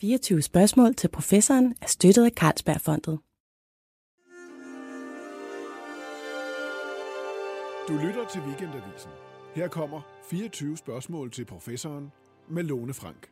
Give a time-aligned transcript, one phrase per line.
[0.00, 3.18] 24 spørgsmål til professoren er støttet af Carlsbergfondet.
[7.88, 9.10] Du lytter til Weekendavisen.
[9.54, 10.00] Her kommer
[10.30, 12.12] 24 spørgsmål til professoren
[12.48, 13.30] med Lone Frank.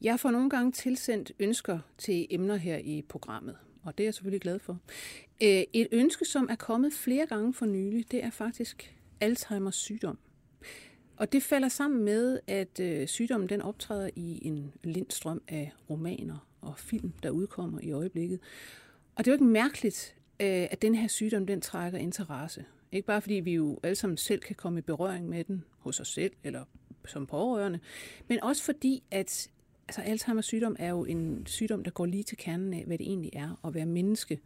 [0.00, 4.14] Jeg får nogle gange tilsendt ønsker til emner her i programmet, og det er jeg
[4.14, 4.78] selvfølgelig glad for.
[5.42, 10.18] Øh, et ønske, som er kommet flere gange for nylig, det er faktisk Alzheimers sygdom.
[11.22, 16.46] Og det falder sammen med, at øh, sygdommen den optræder i en lindstrøm af romaner
[16.60, 18.40] og film, der udkommer i øjeblikket.
[19.16, 22.64] Og det er jo ikke mærkeligt, øh, at den her sygdom den trækker interesse.
[22.92, 26.00] Ikke bare fordi vi jo alle sammen selv kan komme i berøring med den hos
[26.00, 26.64] os selv eller
[27.06, 27.78] som pårørende,
[28.28, 29.50] men også fordi, at
[29.88, 33.06] altså, Alzheimer's sygdom er jo en sygdom, der går lige til kernen af, hvad det
[33.06, 34.40] egentlig er at være menneske,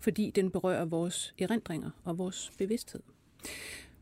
[0.00, 3.00] fordi den berører vores erindringer og vores bevidsthed.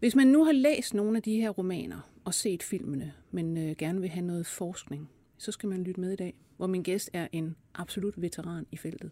[0.02, 3.77] Hvis man nu har læst nogle af de her romaner og set filmene, men øh,
[3.79, 7.11] gerne vil have noget forskning, så skal man lytte med i dag, hvor min gæst
[7.12, 9.11] er en absolut veteran i feltet.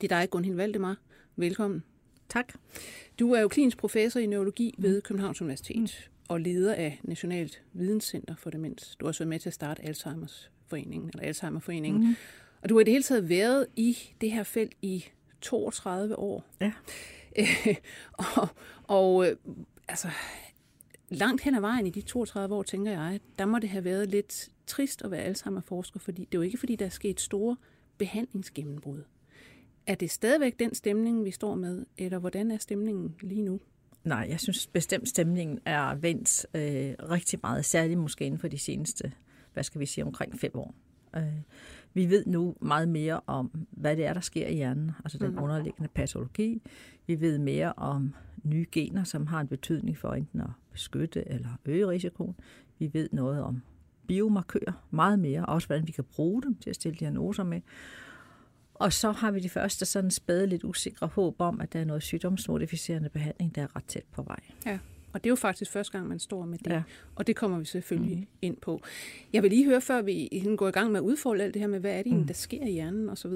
[0.00, 0.96] Det er dig, Gunhild Valdemar.
[1.36, 1.82] Velkommen.
[2.28, 2.52] Tak.
[3.18, 4.84] Du er jo klinisk professor i neurologi mm.
[4.84, 6.24] ved Københavns Universitet mm.
[6.28, 8.96] og leder af Nationalt Videnscenter for Demens.
[9.00, 12.08] Du har også været med til at starte Alzheimer's foreningen, eller Alzheimerforeningen.
[12.08, 12.14] Mm.
[12.62, 15.04] Og du har i det hele taget været i det her felt i
[15.40, 16.44] 32 år.
[16.60, 16.72] Ja.
[18.36, 18.48] og
[18.88, 19.36] og øh,
[19.88, 20.08] altså,
[21.08, 24.10] langt hen ad vejen i de 32 år, tænker jeg, der må det have været
[24.10, 27.56] lidt trist at være Alzheimer-forsker, fordi det er jo ikke, fordi der er sket store
[27.98, 29.02] behandlingsgennembrud.
[29.86, 33.60] Er det stadigvæk den stemning, vi står med, eller hvordan er stemningen lige nu?
[34.04, 38.58] Nej, jeg synes bestemt stemningen er vendt øh, rigtig meget, særligt måske inden for de
[38.58, 39.12] seneste,
[39.52, 40.74] hvad skal vi sige, omkring fem år.
[41.16, 41.22] Øh,
[41.98, 45.30] vi ved nu meget mere om, hvad det er, der sker i hjernen, altså den
[45.30, 45.42] mm.
[45.42, 46.62] underliggende patologi.
[47.06, 51.48] Vi ved mere om nye gener, som har en betydning for enten at beskytte eller
[51.64, 52.34] øge risikoen.
[52.78, 53.62] Vi ved noget om
[54.06, 57.60] biomarkører, meget mere, også hvordan vi kan bruge dem til at stille diagnoser med.
[58.74, 61.84] Og så har vi de første sådan spæde, lidt usikre håb om, at der er
[61.84, 64.40] noget sygdomsmodificerende behandling, der er ret tæt på vej.
[64.66, 64.78] Ja.
[65.12, 66.70] Og det er jo faktisk første gang, man står med det.
[66.70, 66.82] Ja.
[67.14, 68.26] Og det kommer vi selvfølgelig mm.
[68.42, 68.80] ind på.
[69.32, 71.66] Jeg vil lige høre, før vi går i gang med at udfolde alt det her
[71.66, 72.26] med, hvad er det mm.
[72.26, 73.32] der sker i hjernen osv.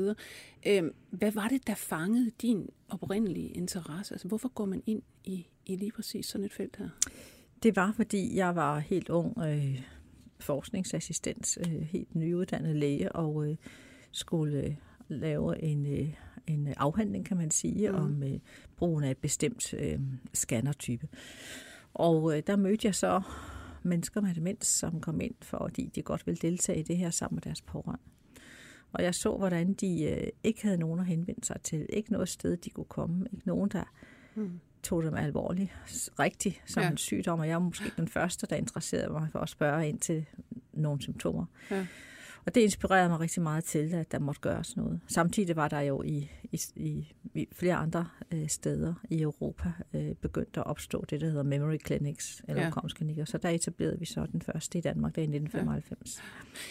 [0.66, 4.14] Øhm, hvad var det, der fangede din oprindelige interesse?
[4.14, 6.88] Altså, hvorfor går man ind i, i lige præcis sådan et felt her?
[7.62, 9.82] Det var, fordi jeg var helt ung øh,
[10.40, 13.56] forskningsassistent, øh, helt nyuddannet læge, og øh,
[14.12, 14.74] skulle øh,
[15.12, 15.86] lave en...
[15.86, 16.14] Øh,
[16.46, 17.96] en afhandling, kan man sige, mm.
[17.96, 18.38] om øh,
[18.76, 20.00] brugen af et bestemt øh,
[20.34, 21.08] scannertype.
[21.94, 23.22] Og øh, der mødte jeg så
[23.82, 27.36] mennesker med demens, som kom ind, fordi de godt ville deltage i det her sammen
[27.36, 28.02] med deres pårørende.
[28.92, 31.86] Og jeg så, hvordan de øh, ikke havde nogen at henvende sig til.
[31.88, 33.26] Ikke noget sted, de kunne komme.
[33.32, 33.84] Ikke nogen, der
[34.34, 34.60] mm.
[34.82, 35.70] tog dem alvorligt,
[36.18, 36.90] rigtigt som ja.
[36.90, 37.38] en sygdom.
[37.38, 40.26] Og jeg var måske den første, der interesserede mig for at spørge ind til
[40.72, 41.44] nogle symptomer.
[41.70, 41.86] Ja.
[42.46, 45.00] Og det inspirerede mig rigtig meget til, at der måtte gøres noget.
[45.08, 50.14] Samtidig var der jo i, i, i, i flere andre øh, steder i Europa øh,
[50.14, 52.62] begyndt at opstå det, der hedder memory clinics, eller
[53.16, 53.24] ja.
[53.24, 56.16] Så der etablerede vi så den første i Danmark, der i 1995.
[56.16, 56.22] Ja.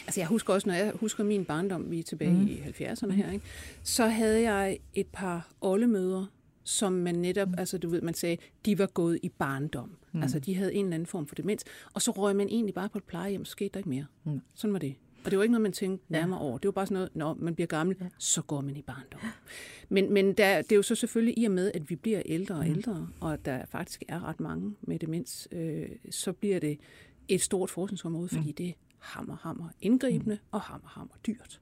[0.08, 2.48] Altså jeg husker også, når jeg husker min barndom, vi er tilbage mm.
[2.48, 3.46] i 70'erne her, ikke?
[3.84, 6.26] så havde jeg et par oldemøder,
[6.64, 7.56] som man netop, mm.
[7.58, 9.98] altså du ved, man sagde, de var gået i barndom.
[10.12, 10.22] Mm.
[10.22, 11.64] Altså de havde en eller anden form for demens.
[11.94, 14.06] Og så røg man egentlig bare på et plejehjem, så skete der ikke mere.
[14.24, 14.42] Mm.
[14.54, 14.96] Sådan var det.
[15.26, 16.46] Og det var ikke noget, man tænkte nærmere ja.
[16.46, 16.58] over.
[16.58, 18.06] Det var bare sådan noget, når man bliver gammel, ja.
[18.18, 19.20] så går man i barndom.
[19.90, 22.56] Men, men der, det er jo så selvfølgelig i og med, at vi bliver ældre
[22.56, 22.72] og mm.
[22.72, 26.80] ældre, og at der faktisk er ret mange med demens, øh, så bliver det
[27.28, 28.54] et stort forskningsområde, fordi mm.
[28.54, 30.48] det er hammer, hammer indgribende mm.
[30.52, 31.62] og hammer, hammer dyrt.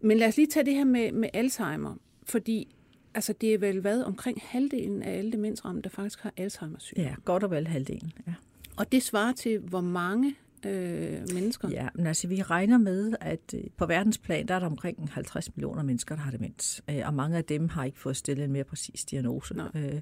[0.00, 2.74] Men lad os lige tage det her med, med Alzheimer, fordi
[3.14, 7.04] altså, det er vel hvad omkring halvdelen af alle demensramte, der faktisk har Alzheimer's sygdom.
[7.04, 8.34] Ja, godt og vel halvdelen, ja.
[8.76, 10.34] Og det svarer til, hvor mange
[10.66, 11.68] øh, mennesker?
[11.68, 15.56] Ja, men altså vi regner med, at øh, på verdensplan, der er der omkring 50
[15.56, 16.82] millioner mennesker, der har demens.
[16.90, 19.54] Øh, og mange af dem har ikke fået stillet en mere præcis diagnose.
[19.74, 20.00] Øh,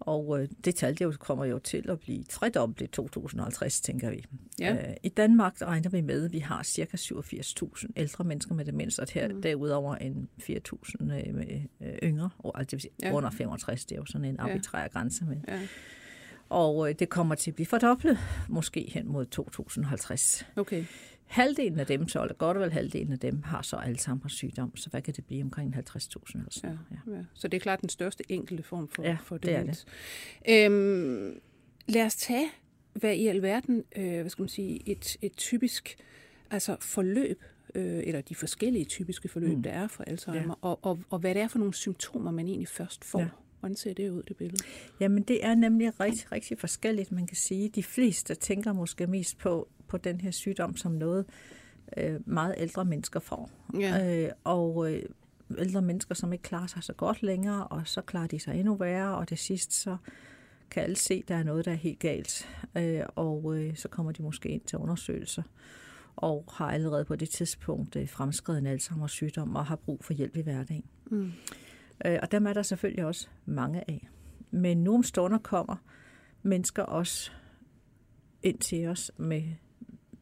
[0.00, 4.24] og øh, det tal det kommer jo til at blive tredobbelt i 2050, tænker vi.
[4.58, 4.72] Ja.
[4.72, 6.96] Øh, I Danmark regner vi med, at vi har ca.
[6.96, 9.42] 87.000 ældre mennesker med demens, og her, mm.
[9.42, 13.12] derudover en 4.000 øh, med, øh, yngre, og, altså det vil sige ja.
[13.12, 14.86] under 65, det er jo sådan en arbitrær ja.
[14.86, 15.24] grænse.
[15.24, 15.60] Men, ja.
[16.48, 18.18] Og øh, det kommer til at blive fordoblet,
[18.48, 20.46] måske hen mod 2050.
[20.56, 20.84] Okay.
[21.26, 24.76] Halvdelen af dem, så eller godt og vel halvdelen af dem, har så Alzheimer's sygdom,
[24.76, 25.80] så hvad kan det blive omkring 50.000
[26.34, 27.24] eller Ja, ja.
[27.34, 29.86] Så det er klart den største enkelte form for, ja, for demens.
[30.46, 30.72] det er det.
[30.72, 31.40] Øhm,
[31.88, 32.46] lad os tage,
[32.92, 35.96] hvad i alverden, øh, hvad skal man sige, et, et typisk
[36.50, 37.42] altså forløb,
[37.74, 39.62] øh, eller de forskellige typiske forløb, mm.
[39.62, 40.68] der er for Alzheimer, ja.
[40.68, 43.20] og, og, og hvad det er for nogle symptomer, man egentlig først får.
[43.20, 43.28] Ja.
[43.60, 44.64] Hvordan ser det ud, det billede?
[45.00, 47.68] Jamen, det er nemlig rigtig, rigtig forskelligt, man kan sige.
[47.68, 51.26] De fleste tænker måske mest på, på den her sygdom som noget,
[51.96, 53.50] øh, meget ældre mennesker får.
[53.80, 54.24] Ja.
[54.24, 55.02] Øh, og øh,
[55.58, 58.74] ældre mennesker, som ikke klarer sig så godt længere, og så klarer de sig endnu
[58.74, 59.96] værre, og det sidst så
[60.70, 62.48] kan alle se, at der er noget, der er helt galt.
[62.76, 65.42] Øh, og øh, så kommer de måske ind til undersøgelser
[66.16, 70.12] og har allerede på det tidspunkt øh, fremskrevet en Alzheimer's sygdom og har brug for
[70.12, 70.84] hjælp i hverdagen.
[71.10, 71.32] Mm.
[72.04, 74.08] Øh, og dem er der selvfølgelig også mange af.
[74.50, 75.76] Men om stunder kommer
[76.42, 77.30] mennesker også
[78.42, 79.42] ind til os med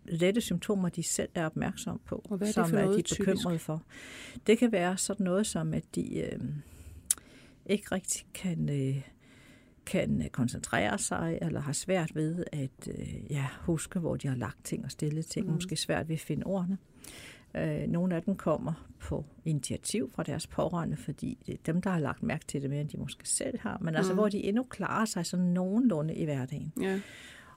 [0.05, 2.97] lette symptomer, de selv er opmærksom på, Og hvad er det som for er noget
[2.97, 3.21] de typisk?
[3.29, 3.83] bekymrede for.
[4.47, 6.39] Det kan være sådan noget som, at de øh,
[7.67, 9.03] ikke rigtig kan, øh,
[9.87, 14.65] kan koncentrere sig, eller har svært ved at øh, ja, huske, hvor de har lagt
[14.65, 15.53] ting og stillet ting, mm.
[15.53, 16.79] måske svært ved at finde ordene.
[17.57, 21.91] Øh, nogle af dem kommer på initiativ fra deres pårørende, fordi det er dem, der
[21.91, 23.79] har lagt mærke til det mere, end de måske selv har.
[23.81, 24.19] Men altså, Mm.
[24.19, 26.73] hvor de endnu klarer sig sådan nogenlunde i hverdagen.
[26.81, 27.01] Ja.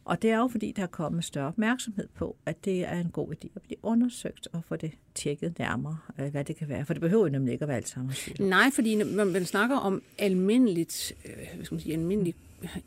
[0.06, 3.10] Og det er jo fordi, der er kommet større opmærksomhed på, at det er en
[3.10, 6.86] god idé at blive undersøgt og få det tjekket nærmere, øh, hvad det kan være.
[6.86, 8.48] For det behøver jo nemlig ikke at være Alzheimer's sygdom.
[8.48, 12.36] Nej, fordi når man snakker om almindeligt, øh, hvad skal man sige, almindelig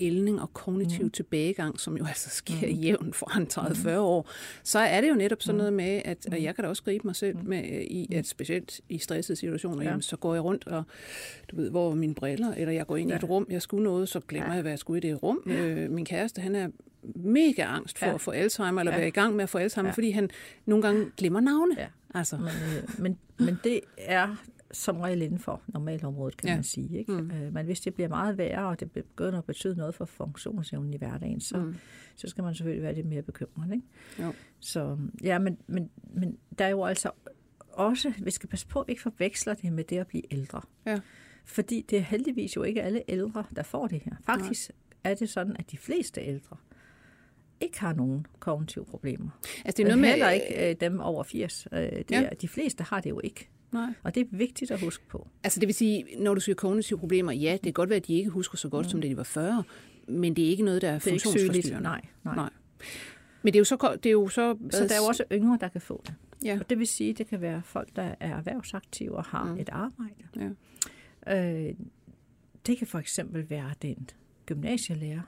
[0.00, 1.10] ældning og kognitiv mm.
[1.10, 2.74] tilbagegang, som jo altså sker mm.
[2.74, 3.46] jævnt for en
[3.94, 4.30] 30-40 år,
[4.62, 7.06] så er det jo netop sådan noget med, at og jeg kan da også gribe
[7.06, 9.88] mig selv med øh, i, at specielt i stressede situationer, Ja.
[9.88, 10.82] jamen, så går jeg rundt og,
[11.50, 13.14] du ved, hvor er mine briller, eller jeg går ind ja.
[13.14, 14.52] i et rum, jeg skulle noget, så glemmer Ja.
[14.54, 15.42] jeg, hvad jeg skulle i det rum.
[15.46, 16.68] Øh, min kæreste, han er
[17.14, 18.14] mega angst for Ja.
[18.14, 18.98] at få Alzheimer, eller Ja.
[18.98, 19.94] være i gang med at få Alzheimer, Ja.
[19.94, 20.30] fordi han
[20.66, 21.74] nogle gange glemmer navne.
[21.78, 21.86] Ja.
[22.14, 22.36] Altså.
[22.36, 24.36] Men, øh, men, men det er
[24.72, 26.54] som regel inden for normalområdet, kan Ja.
[26.54, 26.98] man sige.
[26.98, 27.12] Ikke?
[27.12, 27.30] Mm.
[27.30, 30.94] Øh, men hvis det bliver meget værre, og det begynder at betyde noget for funktionsevnen
[30.94, 31.74] i hverdagen, så, Mm.
[32.16, 33.72] så skal man selvfølgelig være lidt mere bekymret.
[33.72, 33.86] Ikke?
[34.22, 34.32] Jo.
[34.60, 37.10] Så ja, men, men, men der er jo altså
[37.72, 40.60] også, vi skal passe på, at vi ikke forveksler det med det at blive ældre.
[40.86, 40.98] Ja.
[41.44, 44.12] Fordi det er heldigvis jo ikke alle ældre, der får det her.
[44.26, 44.70] Faktisk
[45.04, 45.10] Nej.
[45.12, 46.56] er det sådan, at de fleste ældre
[47.60, 49.30] ikke har nogen kognitive problemer.
[49.64, 51.68] Altså, det er noget med, Heller ikke øh, dem over 80.
[51.72, 52.22] Øh, det ja.
[52.22, 53.48] er, de fleste har det jo ikke.
[53.72, 53.94] Nej.
[54.02, 55.28] Og det er vigtigt at huske på.
[55.44, 58.06] Altså det vil sige, når du siger kognitive problemer, ja, det kan godt være, at
[58.06, 58.90] de ikke husker så godt, mm.
[58.90, 59.64] som da de var 40,
[60.08, 61.82] men det er ikke noget, der er, Det er funktionsforstyrrende.
[61.82, 62.34] Nej, nej.
[62.34, 62.50] Nej.
[63.42, 63.98] Men det er jo så...
[64.02, 66.14] Det er jo så, Så der er jo også yngre, der kan få det.
[66.44, 66.58] Ja.
[66.60, 69.60] Og det vil sige, at det kan være folk, der er erhvervsaktive og har mm.
[69.60, 70.54] et arbejde.
[71.26, 71.68] Ja.
[71.68, 71.74] Øh,
[72.66, 74.10] det kan for eksempel være den
[74.46, 75.20] gymnasielærer,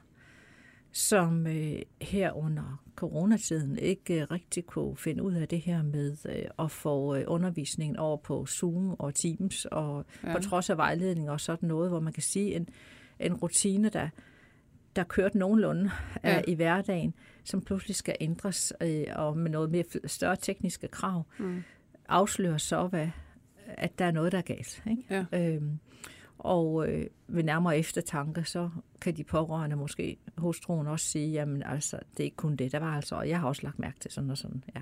[0.96, 6.16] som øh, her under coronatiden ikke øh, rigtig kunne finde ud af det her med
[6.28, 10.32] øh, at få øh, undervisningen over på Zoom og Teams, og Ja.
[10.36, 12.68] på trods af vejledning og sådan noget, hvor man kan sige en,
[13.20, 14.08] en rutine, der,
[14.96, 15.90] der kørte nogenlunde
[16.24, 16.42] ja.
[16.48, 17.14] i hverdagen,
[17.44, 21.62] som pludselig skal ændres, øh, og med noget mere større tekniske krav, Mm.
[22.08, 23.08] afslører så, hvad,
[23.66, 24.82] at der er noget, der er galt.
[24.90, 25.24] Ikke?
[25.32, 25.54] Ja.
[25.54, 25.78] Øhm,
[26.38, 28.70] og øh, ved nærmere eftertanke, så
[29.00, 32.78] kan de pårørende måske hustruen også sige, jamen altså, det er ikke kun det, der
[32.78, 34.64] var altså, og jeg har også lagt mærke til sådan og sådan.
[34.74, 34.80] Ja.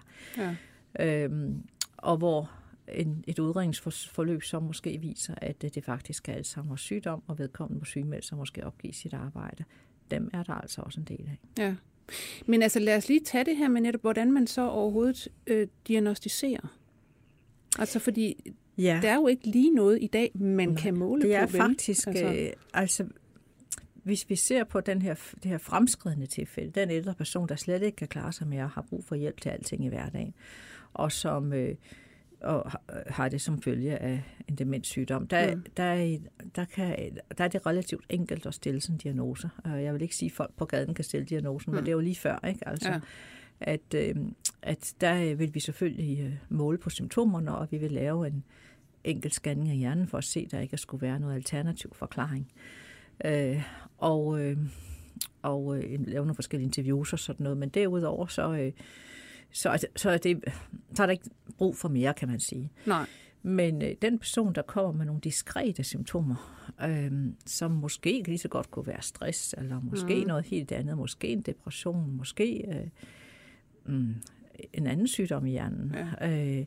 [0.99, 1.25] Ja.
[1.25, 1.63] Øhm,
[1.97, 2.51] og hvor
[2.89, 7.79] en, et udredningsforløb så måske viser, at det, det faktisk er Alzheimer's sygdom, og vedkommende
[7.79, 9.65] må sygemelde sig måske opgive sit arbejde.
[10.11, 11.63] Dem er der altså også en del af.
[11.63, 11.75] Ja.
[12.47, 15.67] Men altså lad os lige tage det her med netop, hvordan man så overhovedet øh,
[15.89, 16.79] diagnostiserer.
[17.79, 18.99] Altså fordi Ja.
[19.03, 21.53] der er jo ikke lige noget i dag, man Nej, kan måle Det er på.
[21.53, 23.05] faktisk, Altså, altså, øh, altså
[24.03, 27.83] hvis vi ser på den her, det her fremskridende tilfælde, den ældre person, der slet
[27.83, 30.35] ikke kan klare sig mere, har brug for hjælp til alting i hverdagen,
[30.93, 31.75] og som øh,
[32.41, 32.73] og
[33.06, 35.65] har- det som følge af en demenssygdom, der, Mm.
[35.77, 36.19] der, er,
[36.56, 39.51] der, kan, der er det relativt enkelt at stille sådan en diagnose.
[39.65, 41.75] Jeg vil ikke sige, at folk på gaden kan stille diagnosen, mm.
[41.75, 42.69] Men det er jo lige før, ikke?
[42.69, 43.01] Altså, Ja.
[43.61, 44.15] at, øh,
[44.63, 48.44] at der vil vi selvfølgelig øh, måle på symptomerne, og vi vil lave en
[49.05, 52.53] enkelt scanning af hjernen for at se, at der ikke skulle være noget alternativ forklaring.
[53.25, 53.63] Øh,
[53.99, 54.56] og øh,
[55.43, 57.59] og øh, lave nogle forskellige interviews og sådan noget.
[57.59, 58.73] Men derudover, så, øh,
[59.51, 60.41] så, er det- så, er det,
[60.94, 62.71] så er der ikke brug for mere, kan man sige.
[62.87, 63.06] Nej.
[63.43, 67.13] Men øh, den person, der kommer med nogle diskrete symptomer, øh,
[67.47, 70.27] som måske lige så godt kunne være stress, eller måske mm.
[70.27, 72.89] noget helt andet, måske en depression, måske øh,
[73.94, 74.15] mm,
[74.73, 76.31] en anden sygdom i hjernen, ja.
[76.59, 76.67] øh,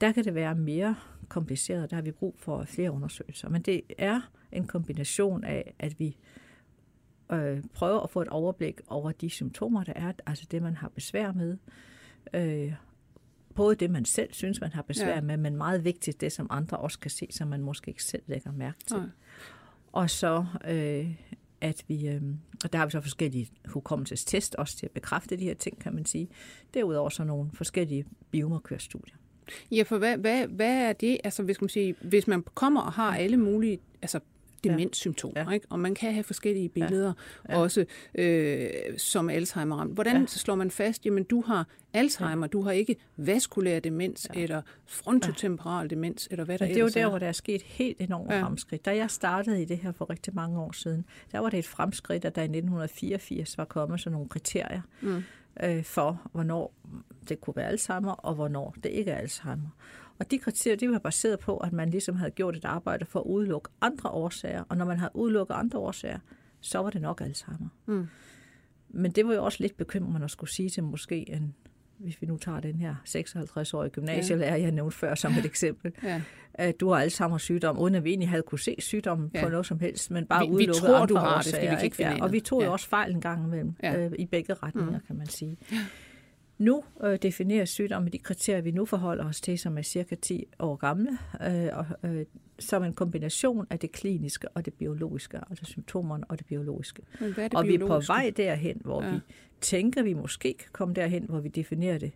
[0.00, 0.96] der kan det være mere
[1.28, 1.90] kompliceret.
[1.90, 3.48] Der har vi brug for flere undersøgelser.
[3.48, 6.16] Men det er en kombination af, at vi
[7.32, 10.88] øh, prøver at få et overblik over de symptomer, der er, altså det, man har
[10.88, 11.56] besvær med.
[12.34, 12.72] Øh,
[13.54, 15.14] både det, man selv synes, man har besvær Ja.
[15.14, 15.20] ja.
[15.20, 18.22] med, men meget vigtigt, det, som andre også kan se, som man måske ikke selv
[18.26, 18.96] lægger mærke til.
[18.96, 19.06] Nej.
[19.92, 21.14] Og så, øh,
[21.60, 22.22] at vi, øh,
[22.64, 25.94] og der har vi så forskellige hukommelsestest også til at bekræfte de her ting, kan
[25.94, 26.28] man sige.
[26.74, 29.16] Derudover så nogle forskellige biomarkørstudier.
[29.72, 31.18] Ja, for hvad, hvad, hvad er det?
[31.24, 34.20] Altså, hvis man, sige, hvis man kommer og har alle mulige altså,
[34.64, 35.50] demenssymptomer, Ja.
[35.50, 35.66] ikke?
[35.70, 37.12] og man kan have forskellige billeder,
[37.48, 37.58] ja.
[37.58, 37.84] også
[38.14, 39.94] øh, som Alzheimer ramt.
[39.94, 40.26] Hvordan Ja.
[40.26, 44.40] slår man fast, jamen du har Alzheimer, du har ikke vaskulær demens, ja.
[44.40, 47.62] eller frontotemporal demens, eller hvad der Men det er jo der, hvor der er sket
[47.62, 48.36] helt enormt Ja.
[48.36, 48.44] ja.
[48.44, 48.84] fremskridt.
[48.84, 51.66] Da jeg startede i det her for rigtig mange år siden, der var det et
[51.66, 55.22] fremskridt, at der i 1984 var kommet sådan nogle kriterier mm.
[55.62, 56.74] Øh, for, hvornår
[57.28, 59.68] det kunne være Alzheimer, og hvornår det ikke er Alzheimer.
[60.18, 63.20] Og de kriterier, de var baseret på, at man ligesom havde gjort et arbejde for
[63.20, 66.18] at udelukke andre årsager, og når man havde udelukket andre årsager,
[66.60, 67.68] så var det nok Alzheimer.
[67.86, 68.06] Mm.
[68.88, 71.54] Men det var jo også lidt bekymrende at skulle sige til måske en,
[72.02, 76.20] hvis vi nu tager den her 56-årige gymnasielærer, jeg nævnte før som et eksempel, Ja.
[76.54, 79.38] at du har Alzheimer's sygdom, uden at vi egentlig havde kunne se sygdommen Ja.
[79.38, 79.44] ja.
[79.44, 81.56] på noget som helst, men bare Vi- vi udelukke tror, andre du har det, årsager,
[81.56, 82.22] fordi vi kan ikke ja.
[82.24, 82.72] Og vi tog jo Ja.
[82.72, 83.92] også fejl en gang imellem, Ja.
[83.92, 84.06] ja.
[84.06, 85.04] øh, i begge retninger, mm.
[85.06, 85.56] kan man sige.
[86.62, 90.14] Nu øh, defineres sygdommen med de kriterier, vi nu forholder os til, som er cirka
[90.14, 92.26] 10 år gamle, øh, og, øh,
[92.58, 97.02] som en kombination af det kliniske og det biologiske, altså symptomerne og det biologiske.
[97.20, 98.10] Men hvad er det og vi er på biologiske?
[98.10, 99.10] vej derhen, hvor ja.
[99.12, 99.18] vi
[99.60, 102.12] tænker, vi måske kan komme derhen, hvor vi definerer det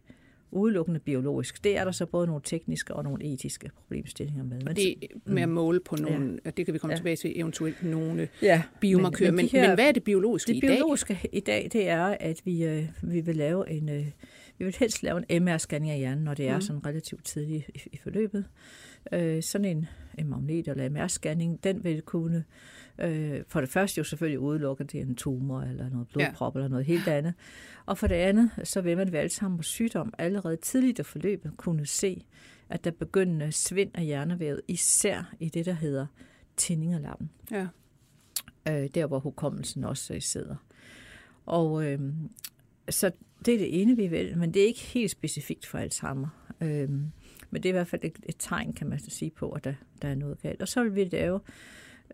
[0.57, 1.65] udelukkende biologisk.
[1.65, 4.61] Det er der så både nogle tekniske og nogle etiske problemstillinger med.
[4.65, 4.95] Men, Det
[5.25, 6.51] med at måle på nogle, ja.
[6.51, 6.97] det kan vi komme ja.
[6.99, 9.31] Tilbage til, eventuelt nogle ja, biomarkører.
[9.31, 10.71] Men, men, her- men hvad er det biologiske det i dag?
[10.77, 14.07] biologiske i dag, det er, at vi, øh, vi vil lave en, øh,
[14.59, 16.61] vi vil helst lave en MR-scanning af hjernen, når det er Mm.
[16.61, 18.45] sådan relativt tidligt i, i forløbet.
[19.13, 19.87] Øh, sådan en,
[20.19, 22.45] en magnet- eller MR-scanning, den vil kunne
[22.99, 26.55] øh, for det første jo selvfølgelig udelukke, at det er en tumor eller noget blodprop
[26.55, 26.59] ja.
[26.59, 27.35] eller noget helt andet.
[27.87, 31.87] Og for det andet, så vil man ved Alzheimer's sygdom allerede tidligt i forløbet kunne
[31.87, 32.25] se,
[32.69, 36.07] at der begyndende svind af hjernevævet, især i det, der hedder
[36.57, 37.67] tændingelappen Ja.
[38.69, 40.57] øh, der hvor hukommelsen også øh, sidder.
[41.47, 42.01] Og øh,
[42.91, 43.11] så
[43.47, 46.29] det er det ene, vi vil, men det er ikke helt specifikt for Alzheimer.
[46.61, 46.91] Øh,
[47.51, 49.65] men det er i hvert fald et, et tegn, kan man så sige på, at
[49.65, 50.63] der, der er noget galt.
[50.63, 51.41] Og så vil vi lave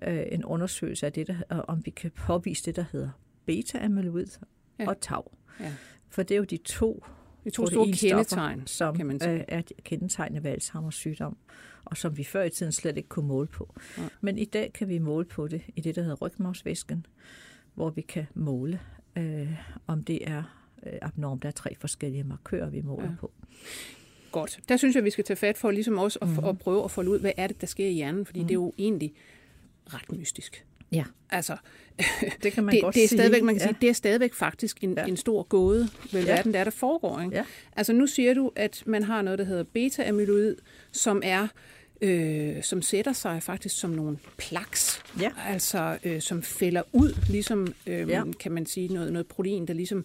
[0.02, 3.10] øh, en undersøgelse af det, der, om vi kan påvise det, der hedder
[3.46, 4.38] beta-amyloid
[4.78, 4.84] Ja.
[4.84, 4.88] ja.
[4.88, 5.22] og tau.
[5.60, 5.72] Ja.
[6.08, 7.04] For det er jo de to
[7.44, 9.34] Vi to store kendetegn, som kan man sige.
[9.34, 11.36] øh, er kendetegnende ved Alzheimer's sygdom,
[11.84, 13.74] og som vi før i tiden slet ikke kunne måle på.
[13.98, 14.08] Nej.
[14.20, 17.06] Men i dag kan vi måle på det i det, der hedder rygmavsvæsken,
[17.74, 18.80] hvor vi kan måle,
[19.16, 19.52] øh,
[19.86, 21.42] om det er øh, abnormt.
[21.42, 23.10] Der er tre forskellige markører, vi måler Ja.
[23.20, 23.30] på.
[24.32, 24.58] Godt.
[24.68, 26.34] Der synes jeg, vi skal tage fat for ligesom også at, Mhm.
[26.36, 26.48] mm-hmm.
[26.48, 28.48] at prøve at folde ud, hvad er det, der sker i hjernen, fordi mm-hmm.
[28.48, 29.12] det er jo egentlig
[29.94, 30.64] ret mystisk.
[30.92, 31.56] Ja, Altså,
[32.42, 33.18] det kan man det, godt det er sige.
[33.18, 33.66] stadigvæk, man kan ja.
[33.68, 35.04] sige, det er stadigvæk faktisk en, ja.
[35.06, 36.34] En stor gåde ved Ja.
[36.34, 37.20] verden, der er, der foregår.
[37.20, 37.36] Ikke?
[37.36, 37.44] Ja.
[37.76, 40.54] Altså nu siger du, at man har noget, der hedder beta-amyloid,
[40.92, 41.48] som er
[42.00, 45.30] øh, som sætter sig faktisk som nogle plaks, Ja.
[45.48, 48.22] altså øh, som fælder ud, ligesom øh, Ja.
[48.40, 50.04] kan man sige noget, noget protein, der ligesom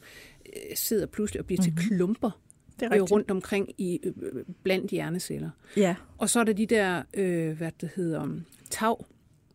[0.76, 1.78] sidder pludselig og bliver mm-hmm.
[1.78, 2.42] til klumper
[2.80, 3.12] Det er øh, rigtigt.
[3.12, 5.50] rundt omkring i øh, øh, blandt hjerneceller.
[5.78, 9.06] Ja, Og så er der de der, øh, hvad det hedder, um, tau,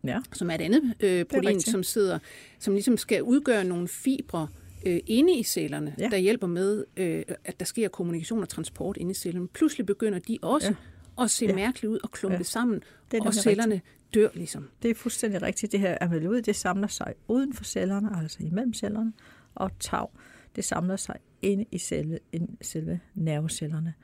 [0.04, 0.20] ja.
[0.32, 1.70] som er et andet øh, protein, rigtigt.
[1.70, 2.18] som sidder,
[2.58, 4.48] som ligesom skal udgøre nogle fibre
[4.86, 6.08] øh, inde i cellerne, ja.
[6.08, 9.48] Der hjælper med, øh, at der sker kommunikation og transport inde i cellerne.
[9.48, 10.74] Pludselig begynder de også
[11.18, 11.24] ja.
[11.24, 11.54] at se ja.
[11.54, 12.42] Mærkeligt ud og klumpe ja.
[12.42, 13.80] Sammen, Det er og cellerne
[14.14, 14.68] dør ligesom.
[14.82, 15.72] Det er fuldstændig rigtigt.
[15.72, 19.12] Det her amyloid, det samler sig uden for cellerne, altså imellem cellerne,
[19.54, 20.06] og tau,
[20.56, 23.94] det samler sig inde i selve, ind, selve nervecellerne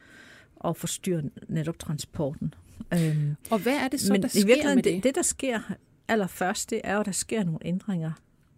[0.57, 2.55] og forstyrrer netop transporten.
[2.95, 4.95] Øhm, Og hvad er det så, men der i sker virkeligheden, med det?
[4.95, 5.61] det, det der sker
[6.09, 8.13] allerførst, det er jo, at der sker nogle ændringer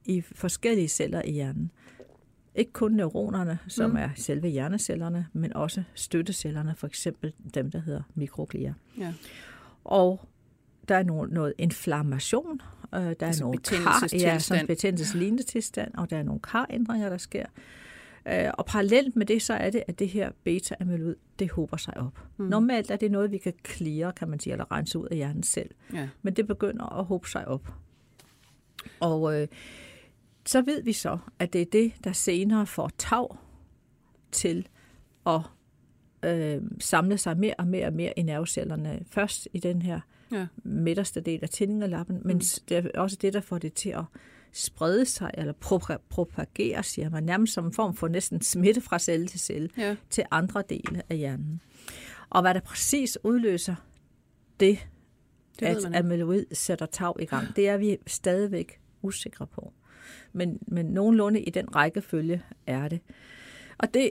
[0.04, 1.70] i forskellige celler i hjernen.
[2.54, 3.96] Ikke kun neuronerne, som Mm.
[3.96, 8.74] er selve hjernecellerne, men også støttecellerne, for eksempel dem, der hedder mikroglia.
[8.98, 9.14] Ja.
[9.84, 10.28] Og
[10.88, 12.60] der er noget, noget inflammation,
[12.94, 17.08] øh, der er Altså nogle kar, ja, sådan betændelseslignende tilstand, og der er nogle karændringer,
[17.08, 17.46] der sker.
[18.28, 21.96] Øh, og parallelt med det, så er det, at det her beta-amyloid, det hober sig
[21.96, 22.18] op.
[22.36, 22.44] Mm.
[22.44, 25.42] Normalt er det noget, vi kan clear, kan man sige, eller rense ud af hjernen
[25.42, 25.70] selv.
[25.94, 26.08] Ja.
[26.22, 27.72] Men det begynder at hobe sig op.
[29.00, 29.48] Og øh,
[30.46, 33.26] så ved vi så, at det er det, der senere får tag
[34.32, 34.68] til
[35.26, 35.40] at
[36.24, 39.00] øh, samle sig mere og mere og mere i nervecellerne.
[39.10, 40.00] Først i den her
[40.32, 40.46] Ja.
[40.64, 44.04] midterste del af tændingelappen, men det er også det, der får det til at
[44.52, 48.98] sprede sig, eller propa- propagere, siger man, nærmest som en form for næsten smitte fra
[48.98, 49.96] celle til celle, Ja.
[50.10, 51.60] til andre dele af hjernen.
[52.30, 53.74] Og hvad der præcis udløser
[54.60, 54.78] det,
[55.60, 59.72] Det at amyloid sætter tag i gang, det er vi stadigvæk usikre på.
[60.32, 63.00] Men, men nogenlunde i den rækkefølge er det.
[63.78, 64.10] Og det,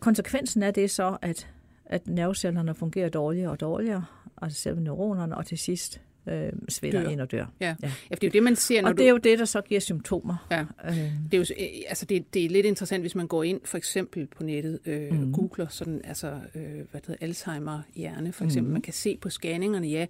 [0.00, 1.50] konsekvensen af det er så, at,
[1.84, 4.04] at nervecellerne fungerer dårligere og dårligere,
[4.42, 7.08] altså selve neuronerne, og til sidst øh, svinder Dør.
[7.10, 7.46] ind og dør.
[7.60, 7.66] Ja.
[7.66, 7.74] Ja.
[7.82, 9.00] ja, det er jo det, man ser, når Og du...
[9.02, 10.46] det er jo det, der så giver symptomer.
[10.50, 10.60] Ja.
[10.60, 13.60] Øh, Det er, jo, øh, altså det, det er lidt interessant, hvis man går ind
[13.64, 15.20] for eksempel på nettet, øh, Mhm.
[15.24, 15.32] mm.
[15.32, 18.62] googler sådan, altså, øh, hvad hedder, Alzheimer hjerne for eksempel.
[18.62, 18.70] Mhm.
[18.70, 18.72] Mm.
[18.72, 20.06] Man kan se på scanningerne, ja,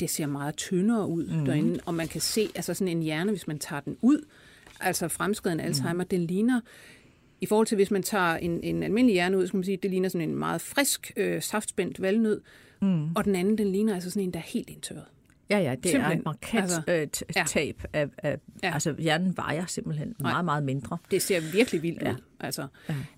[0.00, 1.44] det ser meget tyndere ud mm.
[1.44, 4.24] derinde, og man kan se, altså sådan en hjerne, hvis man tager den ud,
[4.80, 6.08] altså fremskreden Alzheimer, mm.
[6.08, 6.60] den ligner,
[7.40, 9.76] i forhold til hvis man tager en, en almindelig hjerne ud, så kan man sige,
[9.76, 12.40] det ligner sådan en meget frisk, øh, saftspændt valnød,
[12.82, 13.14] mm.
[13.14, 15.04] og den anden, den ligner altså sådan en, der er helt indtørret.
[15.50, 16.12] Ja, ja, det simpelthen.
[16.12, 17.44] er et markant altså, øh, ja.
[17.46, 18.74] tab af, af ja.
[18.74, 20.32] altså hjernen vejer simpelthen Nej.
[20.32, 20.98] meget, meget mindre.
[21.10, 22.12] Det ser virkelig vildt ja.
[22.12, 22.16] ud.
[22.40, 22.66] Altså.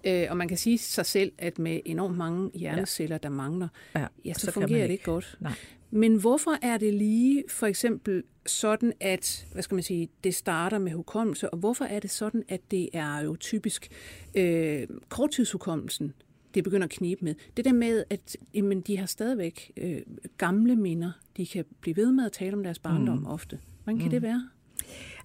[0.05, 0.25] Ja.
[0.25, 4.07] Øh, og man kan sige sig selv, at med enormt mange hjerneceller, der mangler, ja,
[4.25, 5.37] ja så, så fungerer det ikke godt.
[5.41, 5.53] Nej.
[5.91, 10.79] Men hvorfor er det lige for eksempel sådan, at hvad skal man sige, det starter
[10.79, 13.89] med hukommelse, og hvorfor er det sådan, at det er jo typisk
[14.35, 16.15] øh, korttidshukommelsen,
[16.57, 17.35] det begynder at knibe med.
[17.57, 20.01] Det der med, at jamen, de har stadigvæk øh,
[20.39, 21.13] gamle minder.
[21.37, 23.27] De kan blive ved med at tale om deres barndom mm.
[23.27, 23.59] ofte.
[23.85, 24.11] Hvordan kan mm.
[24.11, 24.49] det være?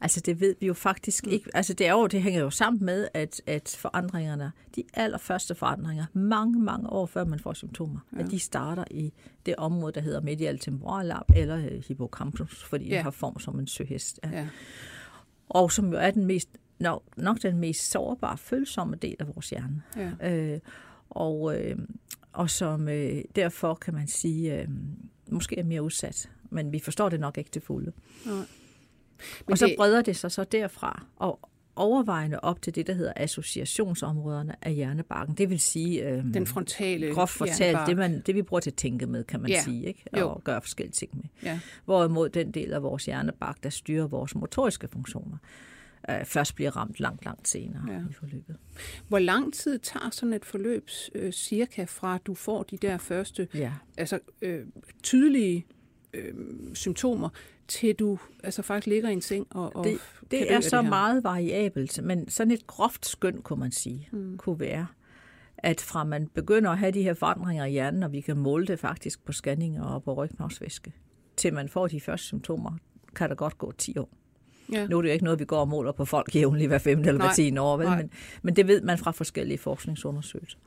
[0.01, 1.31] Altså det ved vi jo faktisk mm.
[1.31, 1.49] ikke.
[1.53, 6.05] Altså det, er jo, det hænger jo sammen med, at, at forandringerne, de allerførste forandringer,
[6.13, 8.23] mange, mange år før man får symptomer, ja.
[8.23, 9.13] at de starter i
[9.45, 12.95] det område, der hedder medial temporallap eller øh, hippocampus, fordi ja.
[12.95, 14.19] det har form som en søhest.
[14.23, 14.29] Ja.
[14.29, 14.47] Ja.
[15.49, 19.49] Og som jo er den mest, nok, nok den mest sårbare, følsomme del af vores
[19.49, 19.81] hjerne.
[19.95, 20.33] Ja.
[20.33, 20.59] Øh,
[21.11, 21.77] og, øh,
[22.33, 24.67] og som øh, derfor kan man sige, øh,
[25.29, 26.29] måske er mere udsat.
[26.49, 27.91] Men vi forstår det nok ikke til fulde.
[28.25, 28.31] Ja.
[29.47, 31.39] og så breder det sig så derfra, og
[31.75, 35.35] overvejende op til det, der hedder associationsområderne af hjernebarken.
[35.35, 36.09] Det vil sige...
[36.09, 39.41] Øh, Den frontale Groft fortalt, det, man, det vi bruger til at tænke med, kan
[39.41, 39.61] man ja.
[39.63, 40.03] sige, ikke?
[40.13, 40.41] og jo.
[40.43, 41.23] gøre forskellige ting med.
[41.43, 41.59] Ja.
[41.85, 45.37] Hvorimod den del af vores hjernebark, der styrer vores motoriske funktioner,
[46.09, 47.99] øh, først bliver ramt langt, langt senere ja.
[48.09, 48.57] i forløbet.
[49.07, 52.97] Hvor lang tid tager sådan et forløb øh, cirka fra, at du får de der
[52.97, 53.73] første ja.
[53.97, 54.65] altså, øh,
[55.03, 55.65] tydelige
[56.13, 56.33] øh,
[56.73, 57.29] symptomer,
[57.67, 59.97] til du altså faktisk ligger i en seng og, og Det,
[60.31, 64.37] det er så det meget variabelt, men sådan et groft skøn, kunne man sige, mm.
[64.37, 64.87] kunne være,
[65.57, 68.67] at fra man begynder at have de her forandringer i hjernen, og vi kan måle
[68.67, 70.93] det faktisk på scanninger og på rygmavsvæske,
[71.37, 72.71] til man får de første symptomer,
[73.15, 74.09] kan der godt gå 10 år.
[74.71, 74.87] Ja.
[74.87, 77.09] Nu er det jo ikke noget, vi går og måler på folk jævnligt hver femte
[77.09, 77.89] eller hver tiende år, vel?
[77.89, 78.09] Men,
[78.41, 80.57] men det ved man fra forskellige forskningsundersøgelser.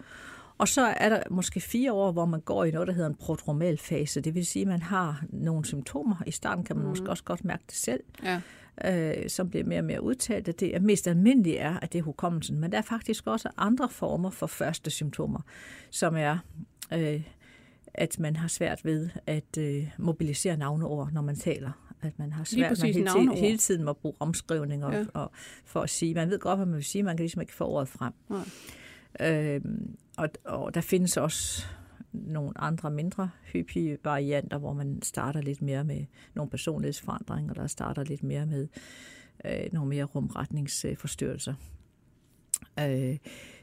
[0.58, 3.14] Og så er der måske fire år, hvor man går i noget, der hedder en
[3.14, 4.20] prodromal fase.
[4.20, 6.22] Det vil sige, at man har nogle symptomer.
[6.26, 6.88] I starten kan man mm.
[6.88, 8.40] måske også godt mærke det selv, ja.
[8.84, 10.60] øh, som bliver mere og mere udtalt.
[10.60, 12.60] Det er mest almindeligt er, at det er hukommelsen.
[12.60, 15.40] Men der er faktisk også andre former for første symptomer,
[15.90, 16.38] som er...
[16.92, 17.22] Øh,
[17.94, 21.70] at man har svært ved at øh, mobilisere navneord, når man taler
[22.04, 25.04] at man har svært med hele, tiden, hele tiden at bruge omskrivninger ja.
[25.14, 25.30] og,
[25.64, 26.14] for at sige.
[26.14, 28.12] Man ved godt, hvad man vil sige, man kan ligesom ikke få ordet frem.
[29.20, 29.54] Ja.
[29.56, 31.66] Øhm, og, og der findes også
[32.12, 38.04] nogle andre mindre hyppige varianter, hvor man starter lidt mere med nogle personlighedsforandringer, der starter
[38.04, 38.68] lidt mere med
[39.44, 41.54] øh, nogle mere rumretningsforstyrrelser.
[42.80, 43.16] Øh,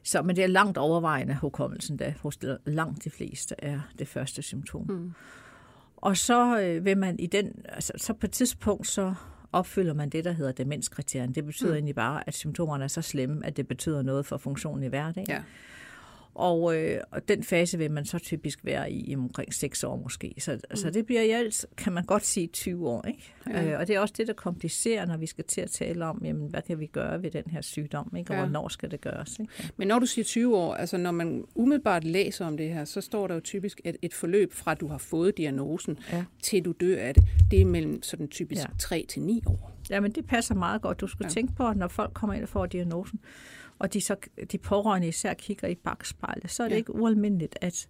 [0.04, 4.42] så, men det er langt overvejende hukommelsen, der hos langt de fleste er det første
[4.42, 4.86] symptom.
[4.90, 5.14] Mm.
[6.02, 9.14] Og så øh, vil man i den, altså, så på et tidspunkt, så
[9.52, 11.36] opfylder man det, der hedder demenskriterien.
[11.36, 11.76] Det betyder mm.
[11.76, 15.30] egentlig bare, at symptomerne er så slemme, at det betyder noget for funktionen i hverdagen.
[15.30, 15.42] Ja.
[16.36, 19.96] Og, øh, og den fase vil man så typisk være i, i omkring 6 år
[19.96, 20.34] måske.
[20.38, 20.76] Så, mm.
[20.76, 23.06] så det bliver i alt, kan man godt sige, 20 år.
[23.08, 23.34] Ikke?
[23.48, 23.66] Ja.
[23.66, 26.22] Øh, og det er også det, der komplicerer, når vi skal til at tale om,
[26.26, 28.32] jamen, hvad kan vi gøre ved den her sygdom, ikke?
[28.32, 28.42] og ja.
[28.42, 29.40] hvornår skal det gøres.
[29.40, 29.54] Ikke?
[29.78, 33.02] Men når du siger 20 år, altså når man umiddelbart læser om det her, så
[33.02, 36.24] står der jo typisk, at et forløb fra du har fået diagnosen, ja.
[36.44, 38.74] til du dør af det, det er mellem sådan typisk ja.
[38.80, 39.71] 3 til 9 år.
[39.90, 41.02] Ja, men det passer meget godt.
[41.02, 41.30] Du skal ja.
[41.30, 43.20] tænke på, at når folk kommer ind og får diagnosen,
[43.80, 44.16] og de, så,
[44.52, 46.78] de pårørende især kigger i bagspejlet, så er det ja.
[46.78, 47.88] ikke ualmindeligt, at,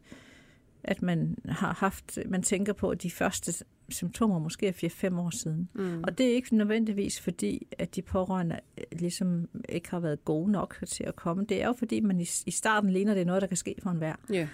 [0.84, 5.70] at man har haft, man tænker på de første symptomer måske er 4-5 år siden.
[5.74, 6.04] Mm.
[6.04, 10.52] Og det er ikke nødvendigvis fordi, at de pårørende øh, ligesom ikke har været gode
[10.52, 11.46] nok til at komme.
[11.46, 13.76] Det er jo fordi, man i, i starten ligner, det er noget, der kan ske
[13.84, 14.16] for enhver.
[14.32, 14.48] Yeah.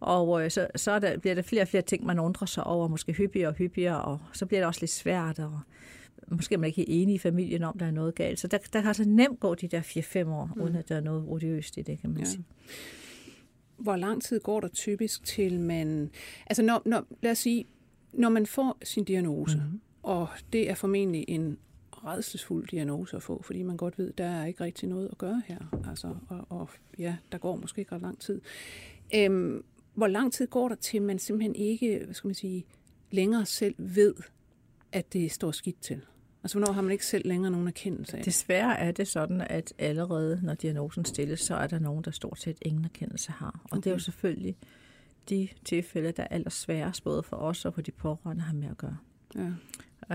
[0.00, 2.64] Og øh, så, så er der, bliver der flere og flere ting, man undrer sig
[2.64, 5.60] over, måske hyppigere og hyppigere, og så bliver det også lidt svært, og
[6.30, 8.40] måske er man ikke helt enig i familien om, der er noget galt.
[8.40, 10.62] Så der, der kan altså nemt gå de der 4-5 år, mm.
[10.62, 12.24] uden at der er noget odiøst i det, kan man ja.
[12.24, 12.44] sige.
[13.76, 16.10] Hvor lang tid går der typisk til man...
[16.46, 17.64] Altså når, når, lad os sige,
[18.12, 19.80] når man får sin diagnose, mm.
[20.02, 21.58] og det er formentlig en
[21.90, 25.42] redselsfuld diagnose at få, fordi man godt ved, der er ikke rigtig noget at gøre
[25.46, 25.82] her.
[25.88, 28.40] Altså, og, og ja, der går måske ikke ret lang tid.
[29.14, 29.64] Øhm,
[29.94, 32.66] hvor lang tid går der til, man simpelthen ikke, hvad skal man sige,
[33.10, 34.14] længere selv ved,
[34.92, 36.00] at det står skidt til?
[36.42, 38.26] Altså, hvornår har man ikke selv længere nogen erkendelse af det?
[38.26, 42.40] Desværre er det sådan, at allerede når diagnosen stilles, så er der nogen, der stort
[42.40, 43.60] set ingen erkendelse har.
[43.64, 43.76] Og okay.
[43.76, 44.56] det er jo selvfølgelig
[45.28, 48.78] de tilfælde, der er allersværest, både for os og for de pårørende, har med at
[48.78, 48.96] gøre.
[49.34, 49.50] Ja.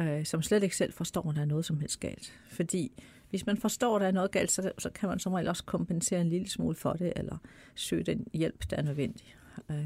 [0.01, 2.33] Øh, som slet ikke selv forstår, at der er noget som helst galt.
[2.49, 5.47] Fordi hvis man forstår, at der er noget galt, så, så kan man som regel
[5.47, 7.37] også kompensere en lille smule for det, eller
[7.75, 9.35] søge den hjælp, der er nødvendig.
[9.71, 9.85] Øh,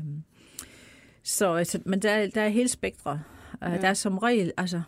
[1.23, 3.21] så, altså, men der, der er hele spektret
[3.61, 3.77] Ja.
[3.77, 4.81] Der er som regel, altså,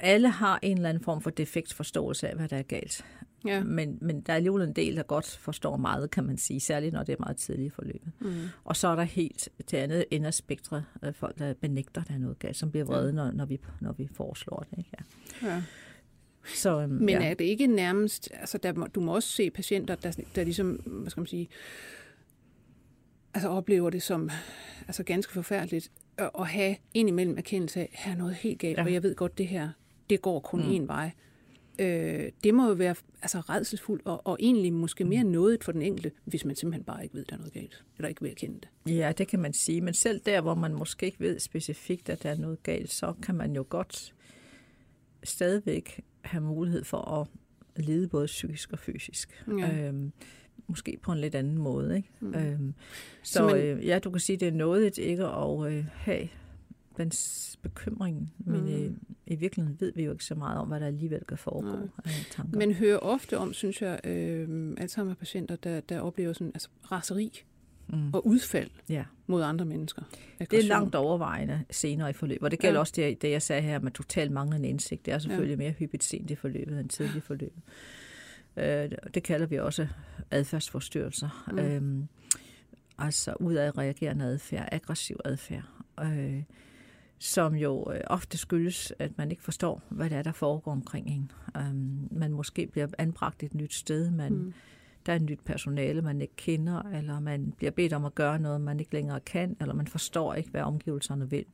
[0.00, 3.04] alle har en eller anden form for defekt forståelse af, hvad der er galt.
[3.46, 3.64] Ja.
[3.64, 6.92] Men, men der er alligevel en del, der godt forstår meget, kan man sige, særligt
[6.92, 8.12] når det er meget tidligt i forløbet.
[8.20, 8.34] Mm.
[8.64, 12.18] Og så er der helt til andet ende af spektret folk, der benægter, der er
[12.18, 13.12] noget galt, som bliver vrede, ja.
[13.12, 14.78] når, når, vi, når vi foreslår det.
[14.78, 14.90] Ikke?
[15.42, 15.48] Ja.
[15.48, 15.62] ja.
[16.54, 17.30] Så, øhm, Men ja.
[17.30, 21.10] er det ikke nærmest, altså der, du må også se patienter, der, der ligesom, hvad
[21.10, 21.48] skal man sige,
[23.34, 24.30] altså oplever det som
[24.86, 28.84] altså ganske forfærdeligt, at have indimellem erkendelse af, her er noget helt galt, ja.
[28.84, 29.70] og jeg ved godt, det her,
[30.10, 30.84] det går kun mm.
[30.84, 31.10] én vej.
[31.78, 35.30] Øh, det må jo være altså, redselsfuldt, og, og egentlig måske mere mm.
[35.30, 37.84] noget for den enkelte, hvis man simpelthen bare ikke ved, at der er noget galt,
[37.96, 38.96] eller ikke vil erkende det.
[38.96, 42.22] Ja, det kan man sige, men selv der, hvor man måske ikke ved specifikt, at
[42.22, 44.14] der er noget galt, så kan man jo godt
[45.22, 47.28] stadigvæk have mulighed for at
[47.84, 49.44] lede både psykisk og fysisk.
[49.58, 49.88] Ja.
[49.88, 50.12] Øhm,
[50.66, 51.96] måske på en lidt anden måde.
[51.96, 52.08] Ikke?
[52.20, 52.34] Mm.
[52.34, 52.74] Øhm,
[53.22, 56.28] så så man, øh, ja, du kan sige, det er noget ikke at øh, have
[56.96, 57.12] den
[57.62, 58.68] bekymring, men mm.
[58.68, 58.90] øh,
[59.26, 62.26] i virkeligheden ved vi jo ikke så meget om, hvad der alligevel kan foregå af
[62.30, 62.58] tanker.
[62.58, 67.42] Men hører ofte om, synes jeg, øh, Alzheimer-patienter, der, der oplever sådan, altså raseri
[67.88, 68.14] mm.
[68.14, 69.04] og udfald ja.
[69.26, 70.02] mod andre mennesker.
[70.40, 70.60] Aggression.
[70.60, 72.80] Det er langt overvejende senere i forløbet, og det gælder ja.
[72.80, 75.06] også det, det, jeg sagde her med totalt manglende indsigt.
[75.06, 75.64] Det er selvfølgelig ja.
[75.64, 77.62] mere hyppigt sent i forløbet end tidligt i forløbet.
[78.56, 79.86] Øh, det kalder vi også
[80.30, 81.48] adfærdsforstyrrelser.
[81.52, 81.58] Mm.
[81.58, 82.08] Øhm,
[82.98, 85.64] altså udadreagerende adfærd, aggressiv adfærd.
[86.02, 86.42] Øh,
[87.18, 91.06] som jo øh, ofte skyldes, at man ikke forstår, hvad det er, der foregår omkring
[91.06, 91.32] en.
[91.58, 94.52] Um, man måske bliver anbragt et nyt sted, man, mm.
[95.06, 98.38] der er et nyt personale, man ikke kender, eller man bliver bedt om at gøre
[98.38, 101.44] noget, man ikke længere kan, eller man forstår ikke, hvad omgivelserne vil.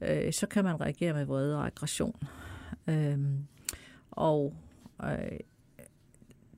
[0.00, 2.22] Uh, så kan man reagere med vrede og aggression.
[2.86, 2.94] Uh,
[4.10, 4.56] og
[5.02, 5.38] uh,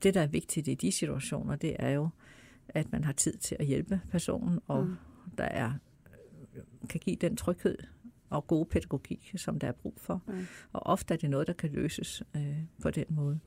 [0.03, 2.09] det, der er vigtigt i de situationer, det er jo,
[2.69, 4.95] at man har tid til at hjælpe personen, og mm.
[5.37, 5.71] der er
[6.89, 7.77] kan give den tryghed,
[8.31, 10.21] og gode pædagogik, som der er brug for.
[10.27, 10.33] Ja.
[10.73, 12.41] Og ofte er det noget, der kan løses øh,
[12.81, 13.39] på den måde.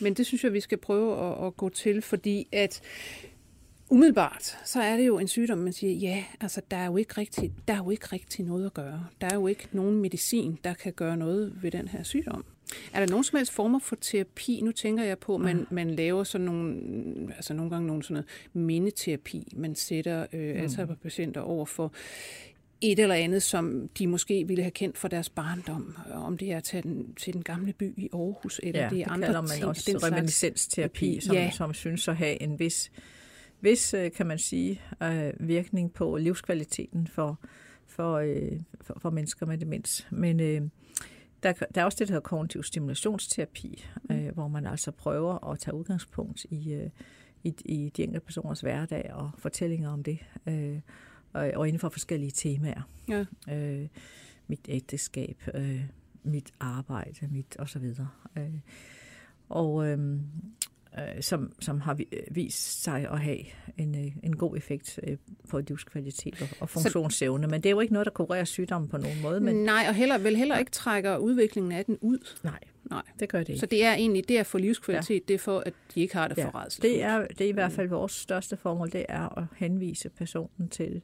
[0.00, 2.80] Men det synes jeg, vi skal prøve at, at gå til, fordi at
[3.90, 7.14] umiddelbart, så er det jo en sygdom, man siger, ja, altså der er jo ikke
[7.18, 9.06] rigtig, der er jo ikke rigtig noget at gøre.
[9.20, 12.44] Der er jo ikke nogen medicin, der kan gøre noget ved den her sygdom.
[12.92, 14.60] Er der nogen som helst former for terapi?
[14.64, 16.80] Nu tænker jeg på, at man, man laver sådan nogle,
[17.36, 19.52] altså nogle gange nogle sådan noget mindeterapi.
[19.56, 20.60] Man sætter øh, mm.
[20.60, 21.92] Alzheimer-patienter over for
[22.80, 25.96] et eller andet, som de måske ville have kendt fra deres barndom.
[26.12, 29.04] Om det er til den, til den gamle by i Aarhus, eller ja, det er
[29.04, 29.64] det andre man ting.
[29.64, 31.50] også den reminiscensterapi, som, ja.
[31.50, 32.92] som synes at have en vis,
[33.60, 37.40] vis øh, kan man sige, øh, virkning på livskvaliteten for,
[37.86, 40.06] for, øh, for, for mennesker med demens.
[40.10, 40.62] Men øh,
[41.42, 44.16] der, der er også det, der hedder kognitiv stimulationsterapi, mm.
[44.16, 46.90] øh, hvor man altså prøver at tage udgangspunkt i, øh,
[47.44, 50.18] i, i de enkelte personers hverdag og fortællinger om det.
[50.46, 50.78] Øh,
[51.32, 52.82] og, og inden for forskellige temaer.
[53.08, 53.24] Ja.
[53.50, 53.88] Øh,
[54.46, 55.84] mit ægteskab, øh,
[56.22, 58.08] mit arbejde, mit og så videre.
[58.36, 58.60] Øh,
[59.48, 60.20] og øh,
[60.98, 61.98] øh, som, som har
[62.30, 63.38] vist sig at have
[63.76, 65.16] en, øh, en god effekt øh,
[65.48, 67.46] på livskvalitet og, og funktionsevne.
[67.46, 69.40] Men det er jo ikke noget, der kurerer sygdommen på nogen måde.
[69.40, 69.56] Men...
[69.56, 72.18] Nej, og heller, vel heller ikke trækker udviklingen af den ud.
[72.42, 73.02] Nej, Nej.
[73.20, 73.60] det gør det ikke.
[73.60, 75.24] Så det er egentlig det at få livskvalitet, ja.
[75.28, 76.48] det er for, at de ikke har det ja.
[76.48, 80.08] for Det er, det er i hvert fald vores største formål, det er at henvise
[80.08, 81.02] personen til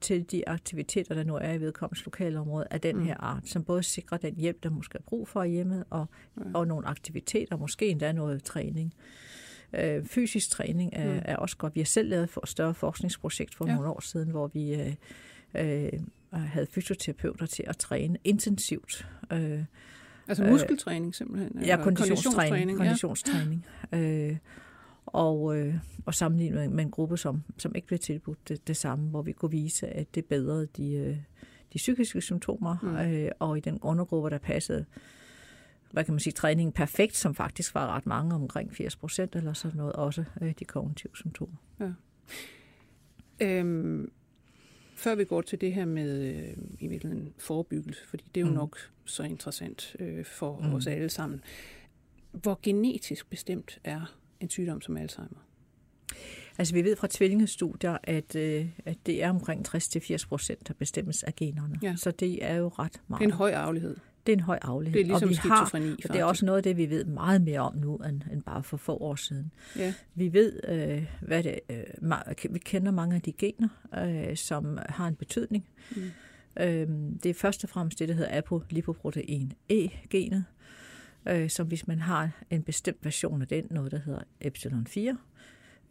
[0.00, 3.04] til de aktiviteter, der nu er i vedkommens lokalområde af den mm.
[3.04, 6.06] her art, som både sikrer den hjælp, der måske er brug for hjemmet, og,
[6.36, 6.42] ja.
[6.54, 8.94] og nogle aktiviteter, måske endda noget træning.
[9.72, 11.20] Øh, fysisk træning er, mm.
[11.24, 11.74] er også godt.
[11.74, 13.74] Vi har selv lavet et større forskningsprojekt for ja.
[13.74, 14.94] nogle år siden, hvor vi øh,
[15.54, 15.92] øh,
[16.32, 19.08] havde fysioterapeuter til at træne intensivt.
[19.32, 19.64] Øh,
[20.28, 21.62] altså muskeltræning simpelthen?
[21.64, 22.78] Ja, konditionstræning.
[22.78, 23.66] konditionstræning.
[23.92, 23.98] Ja.
[23.98, 24.36] Øh,
[25.12, 25.74] og, øh,
[26.06, 29.32] og sammenlignet med en gruppe, som, som ikke blev tilbudt det, det samme, hvor vi
[29.32, 31.16] kunne vise, at det bedrede de, øh,
[31.72, 32.96] de psykiske symptomer, mm.
[32.96, 34.84] øh, og i den undergruppe, der passede
[35.90, 39.52] hvad kan man sige, træningen perfekt, som faktisk var ret mange, omkring 80 procent eller
[39.52, 41.56] sådan noget, også øh, de kognitive symptomer.
[41.80, 41.92] Ja.
[43.40, 44.12] Øhm,
[44.94, 48.50] før vi går til det her med øh, i virkeligheden forebyggelse, fordi det er jo
[48.50, 48.56] mm.
[48.56, 50.74] nok så interessant øh, for mm.
[50.74, 51.40] os alle sammen.
[52.32, 55.48] Hvor genetisk bestemt er en sygdom som Alzheimer?
[56.58, 61.22] Altså vi ved fra tvillingestudier, at, øh, at det er omkring 60-80 procent, der bestemmes
[61.22, 61.78] af generne.
[61.82, 61.96] Ja.
[61.96, 63.20] Så det er jo ret meget.
[63.20, 63.96] Det er en høj arvelighed.
[64.26, 64.98] Det er en høj arvelighed.
[64.98, 65.70] Det er ligesom og vi har,
[66.04, 68.42] og det er også noget af det, vi ved meget mere om nu, end, end
[68.42, 69.52] bare for få år siden.
[69.76, 69.94] Ja.
[70.14, 75.08] Vi ved, øh, hvad det, øh, vi kender mange af de gener, øh, som har
[75.08, 75.66] en betydning.
[75.96, 76.02] Mm.
[76.60, 76.88] Øh,
[77.22, 80.44] det er først og fremmest det, der hedder apolipoprotein E-genet,
[81.28, 85.16] øh, som hvis man har en bestemt version af den, noget der hedder epsilon 4,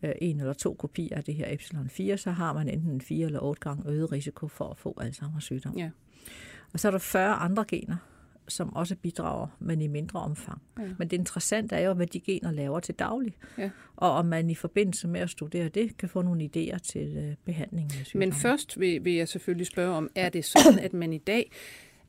[0.03, 3.01] øh, en eller to kopier af det her epsilon 4, så har man enten en
[3.01, 5.77] 4 eller 8 gange øget risiko for at få Alzheimer's sygdom.
[5.77, 5.89] Ja.
[6.73, 7.97] Og så er der 40 andre gener,
[8.47, 10.61] som også bidrager, men i mindre omfang.
[10.79, 10.83] Ja.
[10.97, 13.37] Men det interessante er jo, hvad de gener laver til daglig.
[13.57, 13.69] Ja.
[13.95, 17.35] Og om man i forbindelse med at studere det, kan få nogle idéer til øh,
[17.45, 18.29] behandling af sygdommen.
[18.29, 21.51] Men først vil, vil jeg selvfølgelig spørge om, er det sådan, at man i dag,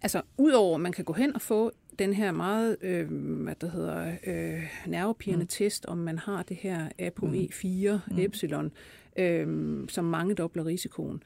[0.02, 3.10] altså udover at man kan gå hen og få den her meget, øh,
[3.42, 5.48] hvad der hedder, øh, nervepirrende mm.
[5.48, 8.18] test, om man har det her ApoE4 mm.
[8.18, 8.72] epsilon,
[9.18, 11.22] øh, som mange dobler risikoen.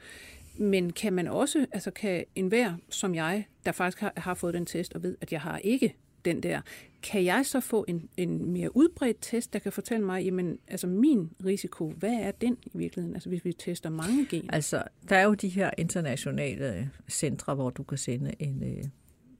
[0.57, 4.65] Men kan man også, altså kan enhver som jeg, der faktisk har, har fået den
[4.65, 6.61] test og ved, at jeg har ikke den der,
[7.03, 10.87] kan jeg så få en, en mere udbredt test, der kan fortælle mig, jamen, altså
[10.87, 14.53] min risiko, hvad er den i virkeligheden, altså hvis vi tester mange gener?
[14.53, 18.83] Altså, der er jo de her internationale centre, hvor du kan sende en, øh,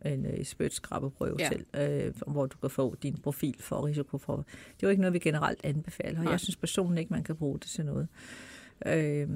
[0.06, 1.50] en øh, spytskrabbeprøve Ja.
[1.50, 4.36] til, øh, hvor du kan få din profil for risiko for.
[4.36, 4.44] Det
[4.84, 6.32] er jo ikke noget, vi generelt anbefaler, og Nej.
[6.32, 8.08] jeg synes personligt ikke, man kan bruge det til noget.
[8.86, 9.28] Øh,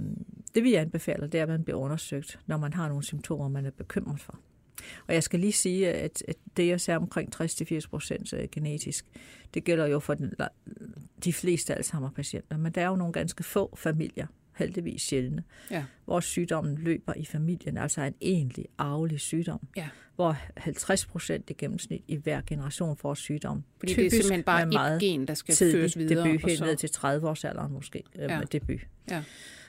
[0.56, 3.66] det vi anbefaler, det er, at man bliver undersøgt, når man har nogle symptomer, man
[3.66, 4.40] er bekymret for.
[5.08, 9.06] Og jeg skal lige sige, at, at det, jeg ser omkring 60-80 procent er genetisk,
[9.54, 10.34] det gælder jo for den,
[11.24, 14.28] de fleste Alzheimer-patienter, men der er jo nogle ganske få familier,
[14.58, 15.84] heldigvis sjældne, Ja.
[16.06, 19.90] hvor sygdommen løber i familien, altså en egentlig arvelig sygdom, Ja.
[20.16, 23.64] hvor 50 procent i gennemsnit i hver generation får sygdom.
[23.80, 26.24] Fordi det er Typisk simpelthen bare meget et gen, der skal føres videre.
[26.24, 28.24] debut, og helt så, ned til 30-årsalderen måske, Ja.
[28.34, 28.40] ja.
[28.40, 28.80] med debut.
[29.12, 29.24] Ja.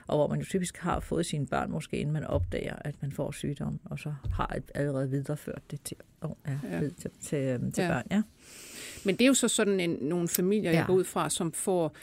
[0.07, 3.13] Og hvor man jo typisk har fået sine børn, måske inden man opdager, at man
[3.13, 6.81] får sygdom, og så har et allerede videreført det til, oh, ja, Ja.
[6.81, 7.89] til, til, øhm, til Ja.
[7.91, 8.03] børn.
[8.11, 8.23] Ja.
[9.05, 10.87] Men det er jo så sådan en, nogle familier, jeg Ja.
[10.87, 11.95] går ud fra, som får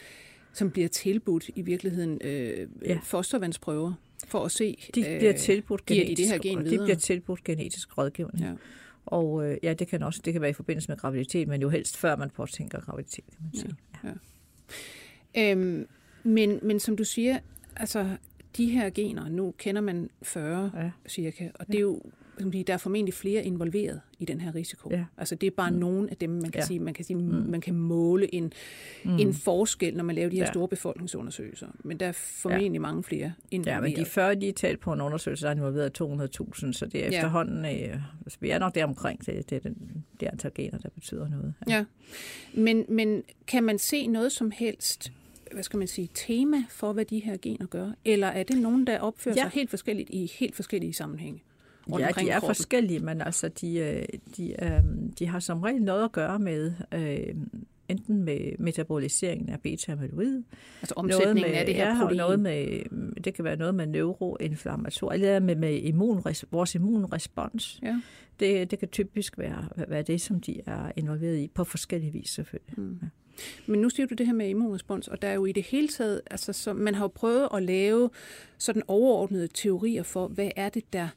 [0.56, 2.66] som bliver tilbudt i virkeligheden øh, ja.
[2.84, 2.98] Ja.
[3.02, 3.92] fostervandsprøver
[4.26, 6.84] for at se, De bliver øh, tilbudt giver de genetisk, det her gen de videre?
[6.84, 8.40] bliver tilbudt genetisk rådgivning.
[8.44, 8.52] Ja.
[9.06, 11.68] Og øh, ja, det kan også det kan være i forbindelse med graviditet, men jo
[11.68, 13.74] helst før man påtænker graviditet, kan man sige.
[15.34, 15.52] Ja.
[15.52, 15.86] Øhm,
[16.22, 17.38] men, men som du siger,
[17.76, 18.16] altså
[18.56, 20.90] de her gener, nu kender man 40 Ja.
[21.08, 22.02] cirka, og det er jo,
[22.38, 24.90] som sige, der er formentlig flere involveret i den her risiko.
[24.92, 25.04] Ja.
[25.18, 25.76] Altså det er bare mm.
[25.76, 26.66] nogle af dem, man kan Ja.
[26.66, 27.22] sige, man kan sige, mm.
[27.48, 28.52] man kan måle en,
[29.04, 29.18] mm.
[29.18, 30.50] en forskel, når man laver de her Ja.
[30.52, 31.66] store befolkningsundersøgelser.
[31.84, 32.80] Men der er formentlig ja.
[32.80, 33.74] mange flere involveret.
[33.76, 36.86] Ja, men de 40, de er talt på en undersøgelse, der er involveret 200.000, så
[36.86, 37.16] det er Ja.
[37.16, 40.78] efterhånden, øh, altså, vi er nok der omkring, det, det er den, det antal gener,
[40.78, 41.54] der betyder noget.
[41.68, 41.84] Ja,
[42.54, 45.12] men, men kan man se noget som helst,
[45.52, 47.90] hvad skal man sige, tema for, hvad de her gener gør?
[48.04, 49.42] Eller er det nogen, der opfører ja.
[49.42, 49.50] Ja.
[49.50, 51.42] sig helt forskelligt i helt forskellige sammenhænge?
[51.88, 52.54] Ja, de er kroppen?
[52.54, 54.04] forskellige, men altså, de, øh,
[54.36, 54.82] de, øh,
[55.18, 57.34] de har som regel noget at gøre med øh,
[57.88, 60.42] enten med metaboliseringen af beta-amyloid,
[60.80, 62.16] Altså noget omsætningen med, af det her ja, protein.
[62.16, 62.82] noget med,
[63.24, 67.80] det kan være noget med neuroinflammation, eller med, med immunres, vores immunrespons.
[67.82, 68.00] Ja.
[68.40, 72.30] Det, det kan typisk være, være det, som de er involveret i, på forskellige vis
[72.30, 72.78] selvfølgelig.
[72.78, 73.00] Mm.
[73.66, 75.88] Men nu siger du det her med immunrespons, og der er jo i det hele
[75.88, 78.10] taget, altså så man har jo prøvet at lave
[78.58, 81.08] sådan overordnede teorier for, hvad er det, der,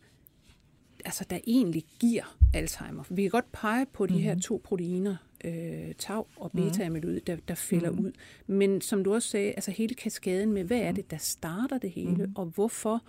[1.05, 3.03] altså, der egentlig giver Alzheimer.
[3.10, 4.23] Vi kan godt pege på de mm-hmm.
[4.23, 8.05] her to proteiner, øh, tau og beta-amyloid, der, der fælder mm-hmm.
[8.05, 8.12] ud.
[8.47, 11.91] Men som du også sagde, altså hele kaskaden med, hvad er det, der starter det
[11.91, 12.34] hele, mm-hmm.
[12.36, 13.03] og hvorfor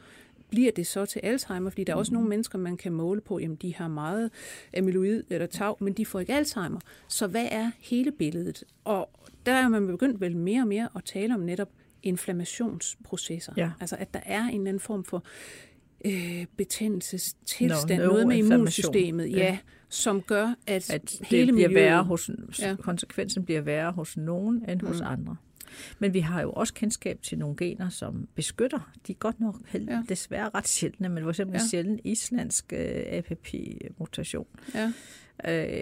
[0.50, 1.70] bliver det så til Alzheimer?
[1.70, 4.30] Fordi der er også nogle mennesker, man kan måle på, jamen de har meget
[4.76, 6.80] amyloid eller tau, men de får ikke Alzheimer.
[7.08, 8.64] Så hvad er hele billedet?
[8.84, 9.10] Og
[9.46, 11.68] der er man begyndt vel mere og mere at tale om netop
[12.02, 13.52] inflammationsprocesser.
[13.56, 13.70] Ja.
[13.80, 15.24] Altså at der er en eller anden form for
[16.04, 19.58] øh, betændelsestilstand, Nå, noget med immunsystemet, ja, Ja.
[19.88, 21.84] som gør, at, At det hele bliver miljøet...
[21.84, 22.76] værre hos, ja.
[22.80, 25.06] konsekvensen bliver værre hos nogen end hos Mm.
[25.06, 25.36] andre.
[25.98, 28.90] Men vi har jo også kendskab til nogle gener, som beskytter.
[29.06, 30.02] De er godt nok held, Ja.
[30.08, 31.58] desværre ret sjældne, men for eksempel Ja.
[31.62, 31.68] ja.
[31.68, 34.92] sjælden islandsk øh, APP-mutation, Ja.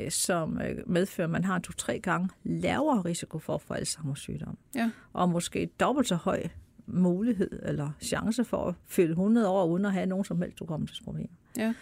[0.05, 4.14] øh, som øh, medfører, at man har to-tre gange lavere risiko for at få Alzheimer's
[4.16, 4.59] sygdom.
[4.74, 4.90] Ja.
[5.12, 6.42] Og måske dobbelt så høj
[6.87, 11.29] mulighed eller chance for at fylde 100 år uden at have nogen som helst hukommelsesproblemer.
[11.57, 11.74] Ja.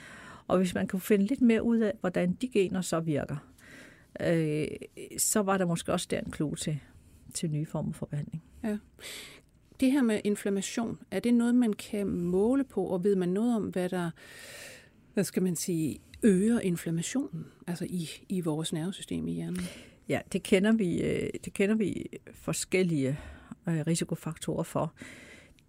[0.48, 3.36] Og hvis man kan finde lidt mere ud af, hvordan de gener så virker,
[4.20, 4.66] øh,
[5.18, 6.80] så var der måske også der en clue til,
[7.36, 8.42] til nye former for behandling.
[9.80, 13.56] Det her med inflammation, er det noget, man kan måle på, og ved man noget
[13.56, 14.10] om, hvad der,
[15.14, 19.60] hvad skal man sige, øger inflammationen, altså i, i vores nervesystem i hjernen?
[20.08, 23.18] Ja, det kender vi, øh, det kender vi forskellige
[23.68, 24.92] øh, risikofaktorer for.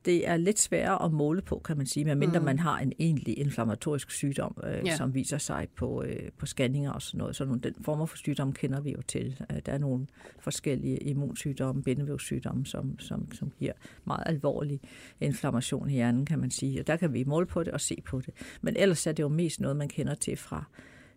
[0.08, 2.46] Det er lidt sværere at måle på, kan man sige, medmindre Mm.
[2.46, 4.82] man har en egentlig inflammatorisk sygdom, øh, Ja.
[4.86, 4.96] ja.
[4.98, 7.36] som viser sig på, øh, på scanninger og sådan noget.
[7.36, 9.42] Så nogle, den former for sygdom kender vi jo til.
[9.52, 10.08] Øh, der er nogle
[10.40, 13.74] forskellige immunsygdomme, bindevævssygdomme, som, som, som giver
[14.06, 14.80] meget alvorlig
[15.22, 16.80] inflammation i hjernen, kan man sige.
[16.80, 18.34] Og der kan vi måle på det og se på det.
[18.62, 20.64] Men ellers er det jo mest noget, man kender til fra,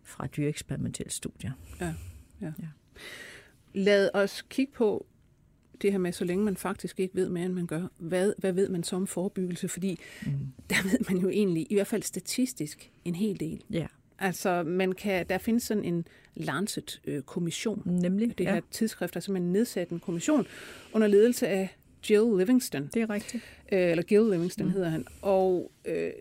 [0.03, 1.51] fra dyreeksperimentelle studier.
[3.73, 5.05] Lad os kigge på
[5.81, 8.53] det her med, så længe man faktisk ikke ved mere, end man gør, hvad, hvad
[8.53, 9.67] ved man så om forebyggelse?
[9.67, 10.31] Fordi mm.
[10.69, 13.63] der ved man jo egentlig, i hvert fald statistisk, en hel del.
[13.69, 13.87] Ja.
[14.19, 17.81] Altså, man kan, der findes sådan en Lancet-kommission.
[17.85, 18.61] Nemlig, Det her ja.
[18.71, 20.47] tidsskrift er simpelthen nedsat en kommission
[20.93, 21.77] under ledelse af
[22.09, 22.89] Jill Livingston.
[22.93, 23.43] Det er rigtigt.
[23.71, 24.73] Øh, eller Gil Livingston mm.
[24.73, 25.05] hedder han.
[25.21, 26.11] Og øh,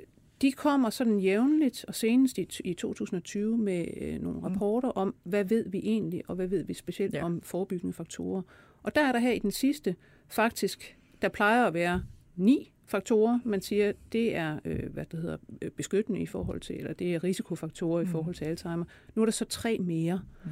[0.43, 5.45] de kommer sådan jævnligt, og senest i, i 2020, med øh, nogle rapporter om, hvad
[5.45, 7.25] ved vi egentlig, og hvad ved vi specielt ja.
[7.25, 8.43] om forebyggende faktorer.
[8.83, 9.97] Og der er der her i den sidste,
[10.29, 12.03] faktisk, der plejer at være
[12.37, 16.77] ni faktorer, man siger, det er øh, hvad det hedder, øh, beskyttende i forhold til,
[16.77, 18.09] eller det er risikofaktorer mm.
[18.09, 18.85] i forhold til Alzheimer.
[19.15, 20.23] Nu er der så tre mere.
[20.45, 20.51] Mm.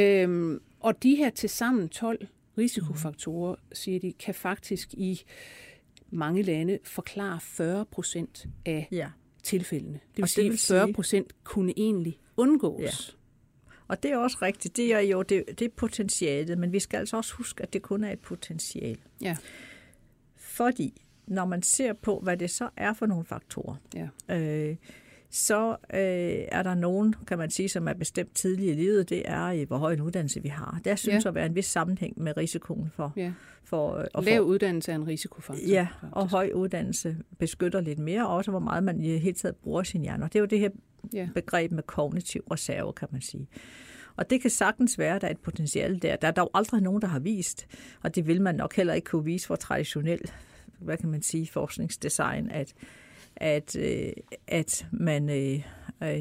[0.00, 2.26] Øhm, og de her til sammen 12
[2.58, 5.20] risikofaktorer, siger de, kan faktisk i
[6.10, 9.08] mange lande forklare 40 procent af Ja.
[9.42, 9.92] tilfældene.
[9.92, 12.80] Det vil Og sige, at sige- 40 procent kunne egentlig undgås.
[12.82, 13.14] Ja.
[13.90, 14.76] Og det er også rigtigt.
[14.76, 17.82] Det er jo det, det er potentialet, men vi skal altså også huske, at det
[17.82, 19.00] kun er et potentiale.
[19.20, 19.36] Ja.
[20.36, 24.36] Fordi når man ser på, hvad det så er for nogle faktorer, ja.
[24.36, 24.76] øh,
[25.30, 26.00] så øh,
[26.52, 29.64] er der nogen, kan man sige, som er bestemt tidligt i livet, det er, i
[29.64, 30.80] hvor høj en uddannelse vi har.
[30.84, 31.28] Der synes Ja.
[31.28, 33.12] at være en vis sammenhæng med risikoen for...
[33.16, 33.32] ja.
[33.64, 35.66] for øh, Lav få- uddannelse er en risikofaktor.
[35.68, 36.12] Ja, faktisk.
[36.16, 39.82] og høj uddannelse beskytter lidt mere, og også hvor meget man i hele taget bruger
[39.82, 40.24] sin hjerne.
[40.24, 40.70] Og det er jo det her
[41.12, 41.28] Ja.
[41.34, 43.48] begreb med kognitiv reserve, kan man sige.
[44.16, 46.16] Og det kan sagtens være, at der er et potentiale der.
[46.16, 47.66] Der er dog aldrig nogen, der har vist,
[48.02, 50.20] og det vil man nok heller ikke kunne vise for traditionel,
[50.78, 52.74] hvad kan man sige, forskningsdesign, at,
[53.40, 54.12] at, øh,
[54.46, 55.64] at man øh,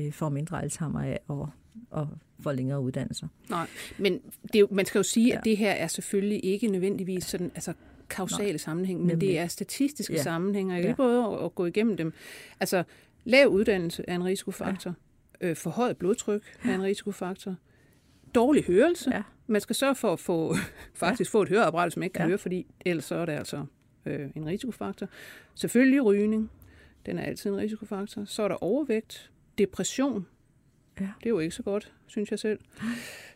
[0.06, 1.50] øh, får mindre Alzheimer af og,
[1.90, 2.08] og
[2.44, 3.28] får længere uddannelser.
[3.50, 4.20] Nej, men
[4.54, 5.38] det man skal jo sige, Ja.
[5.38, 7.74] at det her er selvfølgelig ikke nødvendigvis sådan, altså
[8.10, 9.28] kausale Nej, sammenhæng, men nemlig.
[9.28, 10.22] det er statistiske Ja.
[10.24, 10.74] sammenhænge.
[10.74, 10.96] Jeg kan Ja.
[10.96, 12.14] prøve at, gå igennem dem.
[12.60, 12.84] Altså,
[13.26, 14.94] lav uddannelse er en risikofaktor.
[15.42, 15.48] Ja.
[15.50, 17.56] Øh, forhøjet blodtryk er en risikofaktor.
[18.36, 19.12] Dårlig hørelse.
[19.12, 19.24] Ja.
[19.48, 20.56] Man skal sørge for at få,
[20.94, 22.28] faktisk få et høreapparat, som ikke kan Ja.
[22.28, 23.66] høre, fordi ellers så er det altså
[24.06, 25.08] øh, en risikofaktor.
[25.56, 26.52] Selvfølgelig rygning.
[27.06, 28.26] Den er altid en risikofaktor.
[28.26, 30.26] Så er der overvægt, depression.
[31.00, 31.04] Ja.
[31.20, 32.60] Det er jo ikke så godt, synes jeg selv.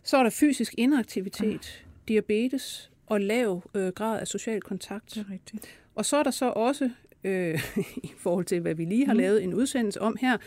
[0.04, 5.17] Så er der fysisk inaktivitet, diabetes og lav øh, grad af social kontakt.
[5.17, 5.65] er rigtigt.
[5.95, 6.89] Og så er der så også,
[7.23, 7.60] øh,
[8.04, 9.17] i forhold til hvad vi lige har Mm.
[9.17, 9.21] mm.
[9.21, 10.38] lavet en udsendelse om her,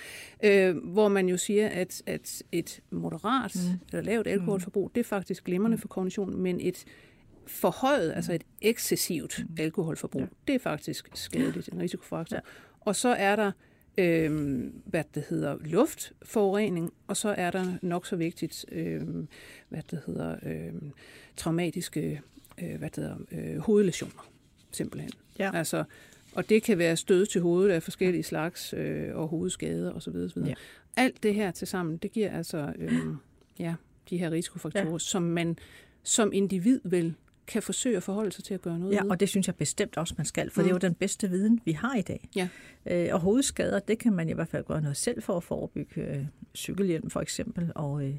[0.45, 3.71] øh, hvor man jo siger, at, at et moderat Mm.
[3.73, 3.79] mm.
[3.93, 6.85] eller lavt alkoholforbrug, det er faktisk glimrende for kognitionen, men et
[7.47, 9.57] forhøjet, altså et excessivt Mm.
[9.59, 10.27] alkoholforbrug, Ja.
[10.47, 12.37] det er faktisk skadeligt, en risikofaktor.
[12.37, 12.41] Ja.
[12.87, 13.53] Og så er der
[13.99, 19.03] øh, hvad det hedder, luftforurening, og så er der nok så vigtigt, øh,
[19.69, 20.73] hvad det hedder, øh,
[21.37, 22.21] traumatiske
[22.63, 24.31] øh, hvad det hedder, øh, hovedlesioner,
[24.73, 25.11] simpelthen.
[25.39, 25.51] Ja.
[25.55, 25.85] Altså,
[26.35, 30.17] og det kan være stød til hovedet af forskellige slags, øh, og hovedskader osv.
[30.17, 30.43] osv.
[30.47, 30.55] Ja.
[30.97, 32.93] Alt det her til sammen, det giver altså øh,
[33.59, 33.75] ja,
[34.11, 34.93] de her risikofaktorer, Ja.
[34.93, 34.99] ja.
[34.99, 35.57] som man
[36.03, 37.15] som individ vel
[37.47, 39.11] kan forsøge at forholde sig til at gøre noget Ja, ved.
[39.11, 40.65] og det synes jeg bestemt også, man skal, for mm.
[40.65, 42.29] det er jo den bedste viden, vi har i dag.
[42.37, 42.49] Ja.
[42.87, 46.01] Øh, og hovedskader, det kan man i hvert fald gøre noget selv for at forebygge
[46.01, 48.15] øh, cykelhjelm for eksempel, og øh,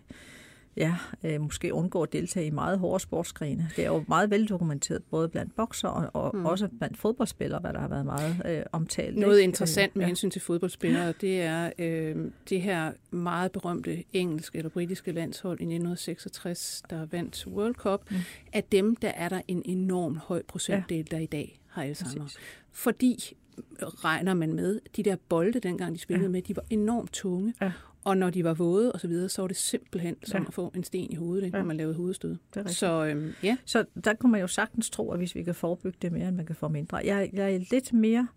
[0.78, 3.70] ja, øh, måske undgå at deltage i meget hårde sportsgrene.
[3.76, 6.46] Det er jo meget veldokumenteret, både blandt bokser og, og mm.
[6.46, 9.18] også blandt fodboldspillere, hvad der har været meget øh, omtalt.
[9.18, 9.44] Noget ikke?
[9.44, 12.16] interessant med Øh, hensyn til fodboldspillere, det er øh,
[12.50, 18.12] det her meget berømte engelske eller britiske landshold i 1966, der vandt World Cup.
[18.12, 18.18] Mm.
[18.54, 22.24] Af dem, der er der en enorm høj procentdel, der i dag har Alzheimer.
[22.24, 22.40] Præcis.
[22.72, 23.34] Fordi
[23.82, 26.28] regner man med, de der bolde, dengang de spillede Ja.
[26.28, 26.32] ja.
[26.32, 27.54] med, de var enormt tunge.
[27.62, 27.72] Ja.
[28.08, 30.48] Og når de var våde og så videre, så var det simpelthen som Ja.
[30.48, 31.62] at få en sten i hovedet, ikke, Ja.
[31.62, 32.38] når man lavede hovedstød.
[32.54, 32.70] Det er.
[32.70, 35.98] Så øhm, ja, Så der kunne man jo sagtens tro, at hvis vi kan forebygge
[36.02, 36.98] det mere, end man kan få mindre.
[36.98, 38.28] Jeg, jeg er lidt mere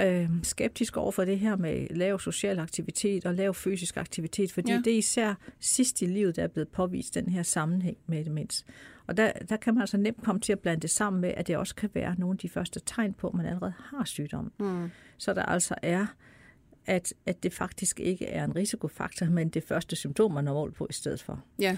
[0.00, 4.70] øh, skeptisk over for det her med lav social aktivitet og lav fysisk aktivitet, fordi.
[4.72, 4.78] Ja.
[4.84, 8.64] det er især sidst i livet, der er blevet påvist den her sammenhæng med demens.
[9.06, 11.46] Og der, der kan man altså nemt komme til at blande det sammen med, at
[11.46, 14.52] det også kan være nogle af de første tegn på, at man allerede har sygdommen.
[14.60, 14.90] mm.
[15.18, 16.06] Så der altså er,
[16.86, 20.74] at, at det faktisk ikke er en risikofaktor, men det første symptom, man har målt
[20.74, 21.44] på i stedet for.
[21.58, 21.76] ja.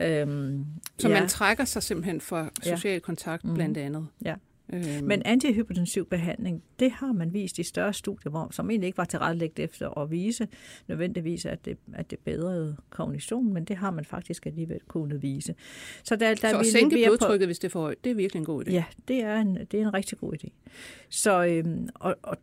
[0.00, 0.64] Øhm,
[0.98, 1.20] Så ja.
[1.20, 2.76] man trækker sig simpelthen fra Ja.
[2.76, 3.54] social kontakt Mhm.
[3.54, 4.06] blandt andet.
[4.24, 4.34] Ja.
[4.72, 8.98] Øhm, Men antihypertensiv behandling, det har man vist i større studier, hvor, som egentlig ikke
[8.98, 10.48] var tilrettelagt efter at vise
[10.88, 15.54] nødvendigvis, at det, at det bedrede kognition, men det har man faktisk alligevel kunnet vise.
[16.04, 18.14] Så, der, der så er at sænke blodtrykket, hvis det er for højt, det er
[18.14, 18.70] virkelig en god idé.
[18.72, 20.48] Ja, det er en, det er en rigtig god idé.
[21.08, 22.36] Så, øhm, og, og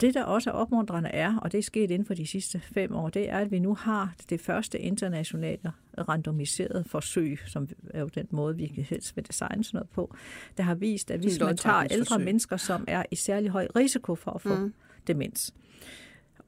[0.00, 2.94] det, der også er opmuntrende er, og det er sket inden for de sidste fem
[2.94, 5.72] år, det er, at vi nu har det første internationale
[6.08, 10.14] randomiserede forsøg, som er jo den måde, vi kan helst vil designe sådan noget på,
[10.56, 14.14] der har vist, at hvis man tager ældre mennesker, som er i særlig høj risiko
[14.14, 14.54] for at få.
[14.54, 14.74] Mm.
[15.06, 15.54] demens,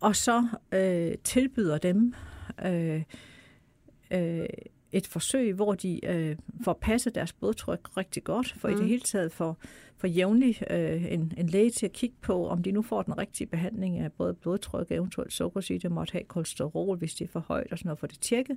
[0.00, 2.14] og så øh, tilbyder dem
[2.64, 3.02] øh,
[4.10, 4.46] øh,
[4.92, 8.74] et forsøg, hvor de øh, får passet deres blodtryk rigtig godt, for mm.
[8.74, 9.58] i det hele taget for,
[9.96, 13.18] for jævnligt øh, en, en læge til at kigge på, om de nu får den
[13.18, 17.28] rigtige behandling af både blodtryk og eventuelt sukkersyge, det måtte have kolesterol, hvis det er
[17.28, 18.56] for højt og sådan noget, for det tjekket.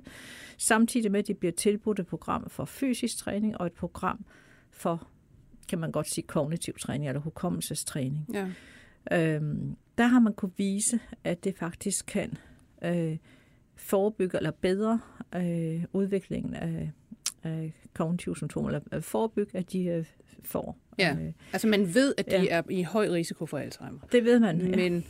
[0.58, 4.24] Samtidig med, at de bliver tilbudt et program for fysisk træning og et program
[4.70, 5.08] for,
[5.68, 8.26] kan man godt sige, kognitiv træning eller hukommelsestræning.
[8.32, 8.48] Ja.
[9.12, 12.34] Øhm, der har man kunne vise, at det faktisk kan
[12.84, 13.16] øh,
[13.76, 15.00] forebygge eller bedre
[15.36, 16.90] øh, udviklingen af,
[17.42, 20.04] af kognitive symptomer, eller øh, forebygge, at de øh,
[20.44, 20.78] får.
[20.98, 22.46] Ja, Øh, altså man ved, at de ja.
[22.48, 23.98] er i høj risiko for Alzheimer.
[24.12, 24.60] det ved man.
[24.60, 24.76] Ja.
[24.76, 25.04] Men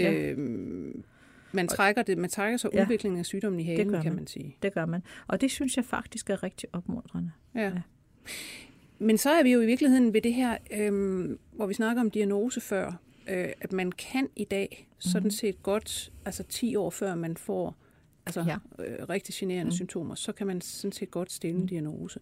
[0.00, 0.94] øh,
[1.52, 2.82] man, trækker det, man trækker så Ja.
[2.82, 4.26] udviklingen af sygdommen i halen, kan man.
[4.26, 4.56] sige.
[4.62, 5.02] Det gør man.
[5.26, 7.30] Og det synes jeg faktisk er rigtig opmuntrende.
[7.54, 7.60] Ja.
[7.64, 7.72] Ja.
[8.98, 12.10] Men så er vi jo i virkeligheden ved det her, øhm, hvor vi snakker om
[12.10, 13.00] diagnose før,
[13.30, 17.76] øh, at man kan i dag sådan set godt, altså 10 år før man får
[18.26, 18.56] altså, ja.
[18.84, 19.76] Øh, rigtig generende mm.
[19.76, 22.20] symptomer, så kan man sådan set godt stille en diagnose.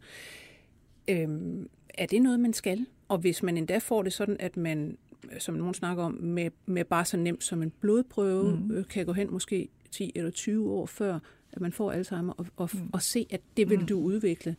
[1.09, 2.87] Øhm, er det noget, man skal?
[3.09, 4.99] Og hvis man endda får det sådan, at man,
[5.33, 8.71] øh, som nogen snakker om, med, med bare så nemt som en blodprøve, mm.
[8.71, 11.19] øh, kan gå hen måske 10 eller 20 år før,
[11.53, 12.91] at man får Alzheimer, og, og, mm.
[12.93, 13.87] og se, at det vil Mm.
[13.87, 14.57] du udvikle.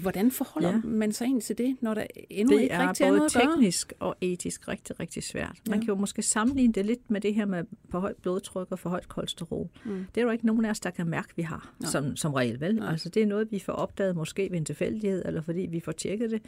[0.00, 0.74] Hvordan forholder ja.
[0.74, 0.80] Ja.
[0.84, 3.36] man sig egentlig til det, når der endnu Det ikke er rigtig er både noget
[3.36, 3.52] at gøre?
[3.56, 5.58] teknisk og etisk rigtig, rigtig svært.
[5.68, 5.84] Man Ja.
[5.84, 8.90] kan jo måske sammenligne det lidt med det her med for højt blodtryk og for
[8.90, 9.68] højt kolesterol.
[9.84, 10.06] Mm.
[10.14, 11.90] Det er jo ikke nogen af os, der kan mærke, vi har, Nej.
[11.90, 12.60] som, som regel.
[12.60, 12.74] Vel?
[12.76, 12.90] Nej.
[12.90, 15.92] Altså, det er noget, vi får opdaget måske ved en tilfældighed, eller fordi vi får
[15.92, 16.42] tjekket det.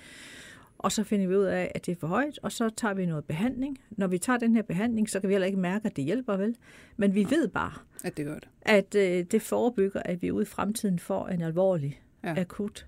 [0.78, 3.06] Og så finder vi ud af, at det er for højt, og så tager vi
[3.06, 3.78] noget behandling.
[3.90, 6.36] Når vi tager den her behandling, så kan vi heller ikke mærke, at det hjælper
[6.36, 6.54] vel.
[6.96, 7.72] Men vi ved bare,
[8.04, 8.48] At det gør det.
[8.62, 12.28] at øh, det forebygger, at vi ude i fremtiden får en alvorlig, Ja.
[12.28, 12.40] ja.
[12.40, 12.86] akut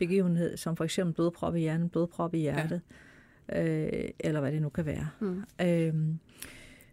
[0.00, 2.80] begivenhed, som for eksempel blodprop i hjernen, blodprop i hjertet,
[3.48, 3.62] ja.
[3.66, 5.08] øh, eller hvad det nu kan være.
[5.20, 5.42] Mm.
[5.62, 6.18] Øhm,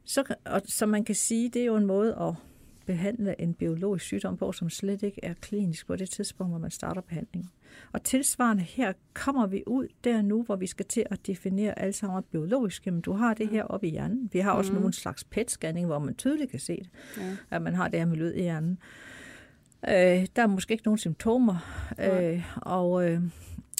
[0.05, 2.33] så, og, så man kan sige, det er jo en måde at
[2.85, 6.71] behandle en biologisk sygdom på, som slet ikke er klinisk på det tidspunkt, hvor man
[6.71, 7.49] starter behandlingen.
[7.91, 12.21] Og tilsvarende her kommer vi ud der nu, hvor vi skal til at definere Alzheimer
[12.21, 12.85] biologisk.
[12.85, 14.29] Jamen, du har det her oppe i hjernen.
[14.33, 14.79] Vi har også Mhm.
[14.81, 17.35] nogle slags PET-scanning, hvor man tydeligt kan se det, Ja.
[17.51, 18.77] at man har det her miljø i hjernen.
[19.87, 21.55] Øh, der er måske ikke nogen symptomer.
[21.99, 23.21] Øh, og øh,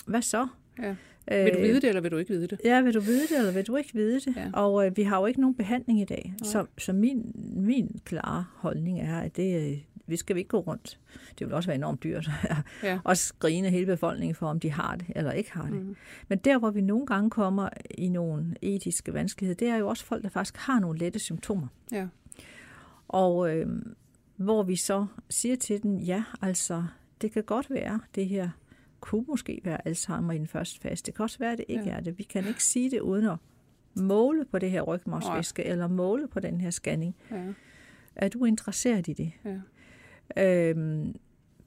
[0.05, 0.47] hvad så?
[0.82, 0.95] Ja.
[1.32, 2.62] Øh, Vil du vide det, eller vil du ikke vide det?
[2.64, 4.36] Ja, vil du vide det, eller vil du ikke vide det?
[4.36, 4.49] Ja.
[4.53, 6.34] Og øh, vi har jo ikke nogen behandling i dag.
[6.41, 6.51] Nej.
[6.51, 9.78] Så, så min, min klare holdning er, at det, øh,
[10.08, 10.99] vi skal ikke gå rundt.
[11.39, 12.30] Det vil også være enormt dyrt.
[12.84, 12.99] Ja.
[13.03, 15.86] og skrine hele befolkningen for, om de har det eller ikke har det.
[15.86, 15.95] Mm.
[16.28, 20.05] Men der, hvor vi nogle gange kommer i nogle etiske vanskeligheder, det er jo også
[20.05, 21.68] folk, der faktisk har nogle lette symptomer.
[21.91, 22.08] Ja.
[23.08, 23.68] Og øh,
[24.38, 26.84] hvor vi så siger til den, ja, altså,
[27.22, 28.50] det kan godt være, det her
[29.00, 31.04] kunne måske være Alzheimer i den første fase.
[31.06, 31.90] Det kan også være, at det ikke Ja.
[31.90, 31.96] ja.
[31.96, 32.18] er det.
[32.18, 33.38] Vi kan ikke sige det uden at
[33.96, 37.16] måle på det her rygmarvsvæske, eller måle på den her scanning.
[37.32, 37.44] Ja.
[38.16, 39.32] Er du interesseret i det?
[39.46, 39.60] Ja.
[40.70, 41.16] Øhm,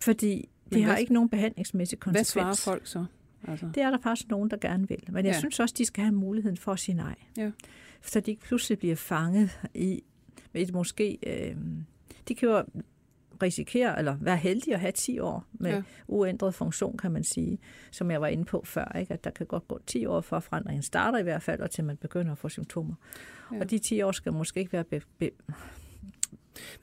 [0.02, 2.28] fordi det Men har hvad- ikke nogen behandlingsmæssig Hvad konsekvens.
[2.58, 3.04] svarer folk så?
[3.48, 3.66] Altså.
[3.74, 4.98] Det er der faktisk nogen, der gerne vil.
[5.06, 5.28] Men jeg Ja.
[5.30, 5.38] ja.
[5.38, 7.14] synes også, de skal have muligheden for at sige nej.
[7.36, 7.50] Ja.
[8.02, 10.02] Så de ikke pludselig bliver fanget i
[10.54, 11.18] et måske...
[11.26, 11.56] Øh,
[12.28, 12.62] de kan jo
[13.42, 15.76] risikere, eller være heldige at have 10 år med Ja.
[15.76, 15.82] ja.
[16.08, 17.58] uændret funktion, kan man sige,
[17.90, 19.12] som jeg var inde på før, ikke?
[19.14, 21.84] at der kan godt gå 10 år fra forandringen starter i hvert fald, og til
[21.84, 22.94] man begynder at få symptomer.
[23.50, 23.56] Ja.
[23.56, 23.60] Ja.
[23.62, 25.30] Og de 10 år skal måske ikke være be- be-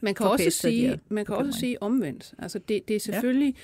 [0.02, 2.34] Man kan også sige, man kan også sige omvendt.
[2.40, 3.56] Altså det, det er selvfølgelig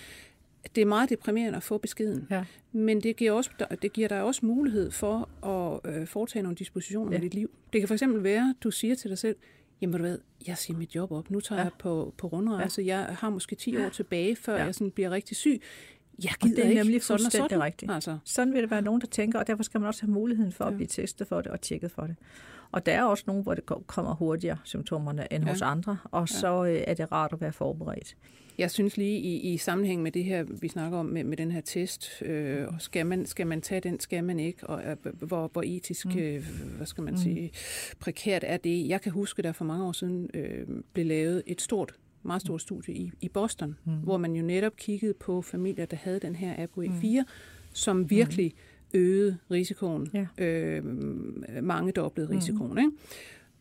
[0.76, 2.46] det er meget deprimerende at få beskeden, Ja.
[2.72, 3.50] men det giver, også,
[3.82, 7.16] det giver dig også mulighed for at øh, foretage nogle dispositioner ja.
[7.16, 7.20] Ja.
[7.22, 7.52] med dit liv.
[7.74, 9.36] Det kan for eksempel være, at du siger til dig selv,
[9.84, 10.18] jamen ved du hvad,
[10.48, 11.64] jeg siger mit job op, nu tager ja.
[11.64, 12.98] Jeg på, på rundrejse, ja.
[12.98, 14.64] jeg har måske 10 år tilbage, før ja.
[14.66, 15.62] Jeg sådan bliver rigtig syg.
[16.24, 17.64] Jeg Og gider det er ikke nemlig sådan og fuldstændig sådan.
[17.64, 17.92] rigtigt.
[17.92, 20.52] Altså, Sådan vil det være nogen, der tænker, og derfor skal man også have muligheden
[20.52, 20.70] for Ja.
[20.70, 22.16] at blive testet for det og tjekket for det.
[22.74, 25.48] Og der er også nogen, hvor det ko- kommer hurtigere, symptomerne, end Ja.
[25.48, 25.54] ja.
[25.54, 28.16] hos andre, og så øh, er det rart at være forberedt.
[28.58, 31.52] Jeg synes lige i, i sammenhæng med det her, vi snakker om med, med den
[31.52, 35.14] her test, øh, og skal man, skal man tage den, skal man ikke, og øh,
[35.20, 36.18] hvor, hvor etisk, mm.
[36.20, 36.46] øh,
[36.78, 37.20] hvad skal man mm.
[37.20, 37.52] sige,
[38.00, 38.88] prekært er det.
[38.88, 41.94] Jeg kan huske, der for mange år siden øh, blev lavet et stort,
[42.24, 43.94] meget stort studie i, i Boston, mm.
[43.94, 47.28] hvor man jo netop kiggede på familier, der havde den her ApoE4, mm.
[47.74, 48.54] som virkelig
[48.94, 50.46] øgede risikoen, Ja.
[50.46, 50.84] øh,
[51.64, 52.72] mange doblede risikoen.
[52.72, 52.78] Mm.
[52.78, 52.92] Ikke?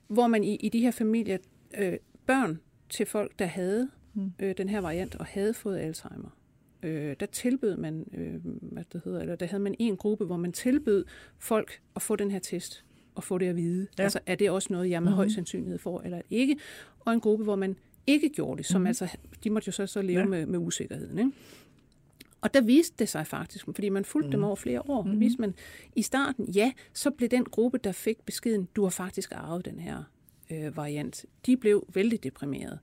[0.09, 1.39] Hvor man i, i de her familier,
[1.79, 1.93] øh,
[2.27, 2.61] børn
[2.91, 4.33] til folk, der havde Mm.
[4.41, 6.37] øh, den her variant og havde fået Alzheimer,
[6.83, 10.37] øh, der tilbød man, øh, hvad det hedder, eller der havde man en gruppe, hvor
[10.37, 11.05] man tilbød
[11.39, 13.87] folk at få den her test og få det at vide.
[13.99, 14.03] Ja.
[14.03, 15.17] Altså, er det også noget, jeg med mm-hmm.
[15.17, 16.57] høj sandsynlighed får, eller ikke?
[17.01, 17.77] Og en gruppe, hvor man
[18.07, 18.87] ikke gjorde det, som mm-hmm.
[18.87, 20.21] altså, de måtte jo så, så leve.
[20.21, 20.27] Ja.
[20.27, 21.19] med, med usikkerheden.
[21.19, 21.31] Ikke?
[22.43, 24.31] Og der viste det sig faktisk, fordi man fulgte mm.
[24.31, 25.21] dem over flere år, mm.
[25.21, 25.55] viste man
[25.97, 29.81] i starten, ja, så blev den gruppe, der fik beskeden, du har faktisk arvet den
[29.81, 30.03] her
[30.51, 32.79] øh, variant, de blev vældig deprimeret.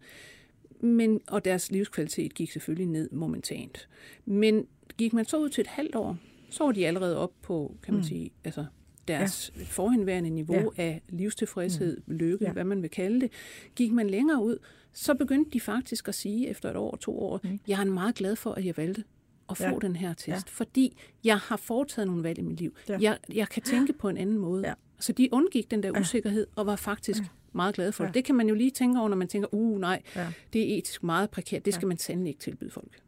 [0.81, 3.89] men, og deres livskvalitet gik selvfølgelig ned momentant.
[4.25, 6.17] Men gik man så ud til et halvt år,
[6.49, 8.07] så var de allerede op på, kan man mm.
[8.07, 8.65] sige, altså
[9.07, 9.63] deres ja.
[9.63, 10.83] forhenværende niveau ja.
[10.83, 12.15] af livstilfredshed, mm.
[12.15, 12.51] lykke, ja.
[12.51, 13.31] hvad man vil kalde det.
[13.75, 14.57] Gik man længere ud,
[14.93, 17.59] så begyndte de faktisk at sige efter et år, to år, mm.
[17.67, 19.03] jeg er meget glad for, at jeg valgte
[19.49, 19.77] at få ja.
[19.81, 20.41] den her test, ja.
[20.45, 22.75] fordi jeg har foretaget nogle valg i mit liv.
[22.89, 22.97] Ja.
[23.01, 24.67] Jeg, jeg kan tænke på en anden måde.
[24.67, 24.73] Ja.
[24.99, 27.27] Så de undgik den der usikkerhed og var faktisk ja.
[27.53, 28.07] meget glade for ja.
[28.07, 28.15] det.
[28.15, 30.27] Det kan man jo lige tænke over, når man tænker, uh nej, ja.
[30.53, 31.87] det er etisk meget prekært, det skal ja.
[31.87, 33.01] man sandelig ikke tilbyde folk.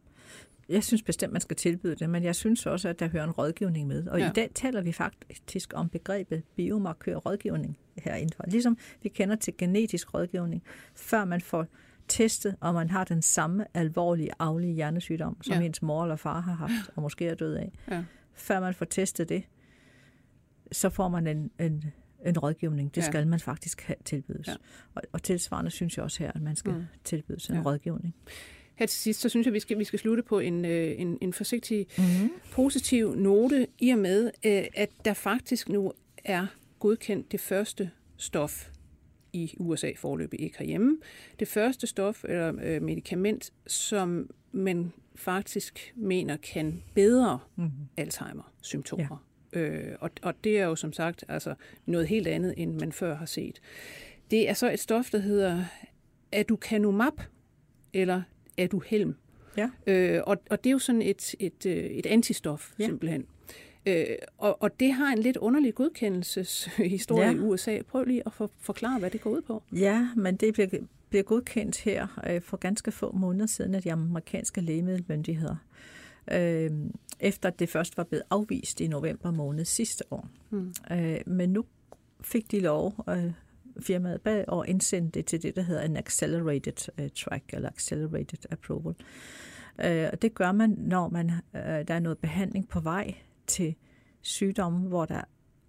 [0.70, 3.32] Jeg synes bestemt, man skal tilbyde det, men jeg synes også, at der hører en
[3.32, 4.08] rådgivning med.
[4.08, 4.30] Og ja.
[4.30, 8.44] i dag taler vi faktisk om begrebet biomarkør rådgivning herindefra.
[8.48, 10.64] Ligesom vi kender til genetisk rådgivning,
[10.96, 11.68] før man får
[12.12, 15.66] testet, om man har den samme alvorlige aflige hjernesygdom, som ja.
[15.66, 17.72] ens mor eller far har haft, og måske er død af.
[17.92, 18.04] Ja.
[18.34, 19.44] Før man får testet det,
[20.72, 21.84] så får man en, en,
[22.26, 22.96] en rådgivning.
[22.96, 23.06] Det ja.
[23.06, 24.48] skal man faktisk have tilbydes.
[24.48, 24.54] Ja.
[24.96, 26.84] Og, og tilsvarende synes jeg også her, at man skal mm.
[27.04, 27.62] tilbydes en ja.
[27.62, 28.16] rådgivning.
[28.76, 31.18] Her til sidst, så synes jeg, vi skal, vi skal slutte på en, øh, en,
[31.22, 32.32] en forsigtig, mm-hmm.
[32.52, 35.94] positiv note, i og med, øh, at der faktisk nu
[36.26, 36.48] er
[36.80, 38.71] godkendt det første stof
[39.34, 40.98] i USA forløbet ikke herhjemme.
[41.40, 47.72] Det første stof eller øh, medicament, som man faktisk mener kan bedre mm-hmm.
[47.98, 49.24] Alzheimer-symptomer.
[49.54, 49.60] Ja.
[49.60, 51.56] Øh, og, og det er jo som sagt altså
[51.86, 53.62] noget helt andet, end man før har set.
[54.32, 55.64] Det er så et stof, der hedder
[56.32, 57.22] aducanumab,
[57.94, 58.22] eller
[58.58, 59.16] aduhelm.
[59.58, 59.70] Ja.
[59.88, 62.86] Øh, og, og det er jo sådan et, et, øh, et antistof, ja.
[62.86, 63.26] simpelthen.
[63.86, 64.06] Øh,
[64.38, 67.34] og, og det har en lidt underlig godkendelseshistorie ja.
[67.34, 67.78] i USA.
[67.88, 69.64] Prøv lige at for, forklare, hvad det går ud på.
[69.72, 70.68] Ja, men det bliver,
[71.10, 75.56] bliver godkendt her øh, for ganske få måneder siden af de amerikanske lægemiddelmyndigheder.
[76.32, 76.72] Øh,
[77.20, 80.28] efter det først var blevet afvist i november måned sidste år.
[80.50, 80.74] Hmm.
[80.92, 81.66] Øh, men nu
[82.22, 83.32] fik de lov, øh,
[83.82, 88.52] firmaet bag, og indsendte det til det, der hedder en accelerated uh, track, eller accelerated
[88.52, 88.96] approval.
[89.86, 93.16] Uh, og det gør man, når man uh, der er noget behandling på vej
[93.48, 93.76] til
[94.22, 95.22] sygdomme, hvor der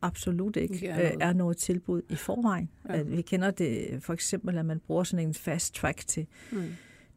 [0.02, 2.70] absolut ikke er noget, er noget tilbud i forvejen.
[2.88, 3.02] Ja.
[3.02, 6.72] Vi kender det for eksempel, at man bruger sådan en fast track til, mm.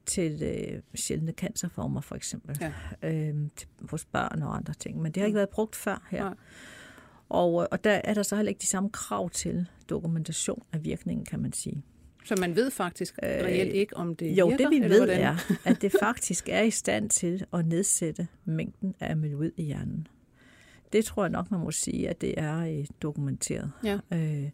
[0.06, 2.74] til øh, sjældne cancerformer, for eksempel, ja.
[3.10, 5.02] øhm, til, hos børn og andre ting.
[5.02, 5.38] Men det har ikke mm.
[5.38, 6.26] været brugt før her.
[6.26, 6.32] Ja.
[7.30, 11.26] Og, og der er der så heller ikke de samme krav til dokumentation af virkningen,
[11.26, 11.84] kan man sige.
[12.26, 14.64] Så man ved faktisk øh, reelt ikke, om det jo, virker?
[14.64, 15.22] Jo, det vi ved hvordan?
[15.22, 20.08] er, at det faktisk er i stand til at nedsætte mængden af amyloid i hjernen.
[20.94, 23.72] Det tror jeg nok, man må sige, at det er øh, dokumenteret.
[23.84, 24.00] Ja.
[24.14, 24.50] Øh,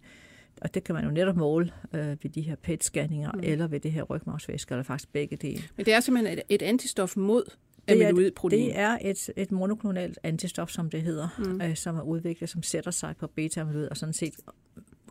[0.61, 3.39] og det kan man jo netop måle øh, ved de her PET-scanninger, mm.
[3.43, 5.63] eller ved det her rygmavsvæske, eller faktisk begge dele.
[5.77, 7.43] Men det er simpelthen et, et antistof mod
[7.87, 8.11] det er,
[8.49, 11.61] det er et, et monoklonalt antistof, som det hedder, mm.
[11.61, 14.33] øh, som er udviklet, som sætter sig på beta-amyloid og sådan set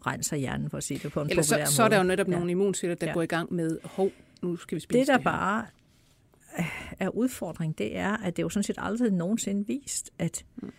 [0.07, 1.66] renser hjernen, for at sige det på en Eller så, måde.
[1.66, 2.33] så er der jo netop ja.
[2.33, 3.12] nogle immunceller, der ja.
[3.12, 4.11] går i gang med, hov,
[4.43, 5.07] nu skal vi spise det.
[5.07, 5.66] der det bare
[6.99, 10.73] er udfordring, det er, at det jo sådan set aldrig nogensinde vist, at, mm.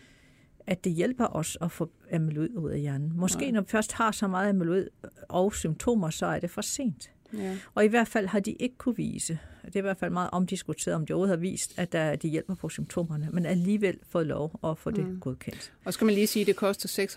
[0.72, 3.11] At det hjælper os at få amyloid ud af hjernen.
[3.15, 3.51] Måske ja.
[3.51, 4.88] når vi først har så meget amyloid
[5.30, 7.11] og symptomer, så er det for sent.
[7.34, 7.57] Ja.
[7.76, 10.30] Og i hvert fald har de ikke kunne vise, det er i hvert fald meget
[10.32, 14.28] omdiskuteret, om de overhovedet har vist, at der, de hjælper på symptomerne, men alligevel fået
[14.28, 15.19] lov at få det mm.
[15.19, 15.74] godkendt.
[15.86, 17.07] Og skal man lige sige, at det koster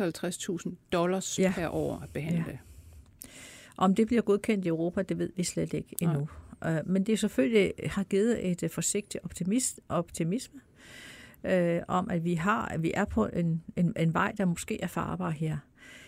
[0.67, 1.53] 56.000 dollars ja.
[1.57, 2.59] per år at behandle ja.
[3.77, 6.29] Om det bliver godkendt i Europa, det ved vi slet ikke endnu.
[6.65, 6.79] Ja.
[6.79, 10.61] Øh, men det selvfølgelig har givet et forsigtigt optimist, optimisme
[11.45, 14.83] øh, om, at vi har, at vi er på en, en, en vej, der måske
[14.83, 15.57] er farbar her.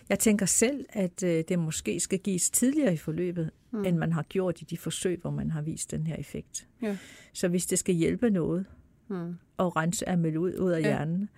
[0.09, 3.85] Jeg tænker selv, at øh, det måske skal gives tidligere i forløbet, mm.
[3.85, 6.67] end man har gjort i de forsøg, hvor man har vist den her effekt.
[6.81, 6.97] Ja.
[7.33, 8.65] Så hvis det skal hjælpe noget
[9.07, 9.35] mm.
[9.59, 10.87] at rense amyloid ud af ja.
[10.87, 11.29] hjernen,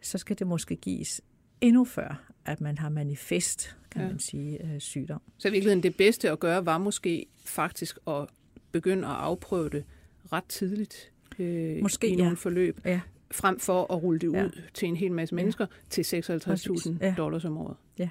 [0.00, 1.20] så skal det måske gives
[1.60, 4.08] endnu før, at man har manifest, kan ja.
[4.08, 5.20] man sige, øh, sygdom.
[5.38, 8.26] Så i virkeligheden det bedste at gøre var måske faktisk at
[8.72, 9.84] begynde at afprøve det
[10.32, 12.34] ret tidligt øh, måske, i nogle ja.
[12.34, 13.00] forløb, ja.
[13.30, 14.48] Frem for at rulle det ud ja.
[14.74, 15.76] til en hel masse mennesker ja.
[15.90, 17.14] til 56.000 ja.
[17.16, 17.76] dollars om året.
[17.98, 18.08] Ja.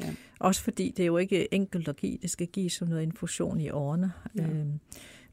[0.00, 0.14] Ja.
[0.38, 2.18] Også fordi det er jo ikke enkelt at give.
[2.22, 4.42] Det skal gives som noget infusion i årene ja.
[4.42, 4.66] øh,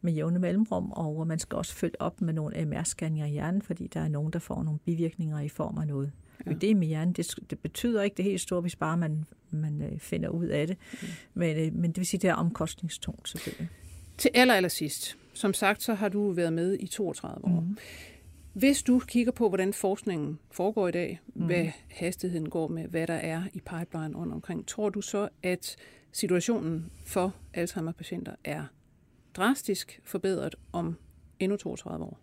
[0.01, 3.87] med jævne mellemrum, og man skal også følge op med nogle MR-scanninger i hjernen, fordi
[3.87, 6.11] der er nogen, der får nogle bivirkninger i form af noget
[6.45, 6.51] ja.
[6.53, 7.13] det med hjernen.
[7.13, 10.67] Det, det betyder ikke det helt store, hvis bare man, man øh, finder ud af
[10.67, 10.77] det.
[11.01, 11.07] Mm.
[11.33, 13.69] Men, øh, men det vil sige, det er omkostningstungt selvfølgelig.
[14.17, 15.17] Til aller, aller sidst.
[15.33, 17.59] Som sagt, så har du været med i 32 år.
[17.59, 17.77] Mm.
[18.57, 21.45] Hvis du kigger på, hvordan forskningen foregår i dag, mm.
[21.45, 25.75] hvad hastigheden går med, hvad der er i pipeline rundt omkring, tror du så, at
[26.11, 28.65] situationen for Alzheimer-patienter er
[29.35, 30.97] drastisk forbedret om
[31.39, 32.19] endnu 32 år?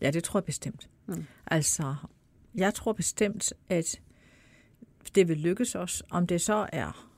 [0.00, 0.90] Ja, det tror jeg bestemt.
[1.06, 1.24] Mm.
[1.46, 1.94] Altså,
[2.54, 4.00] jeg tror bestemt, at
[5.14, 7.10] det vil lykkes os, om det så er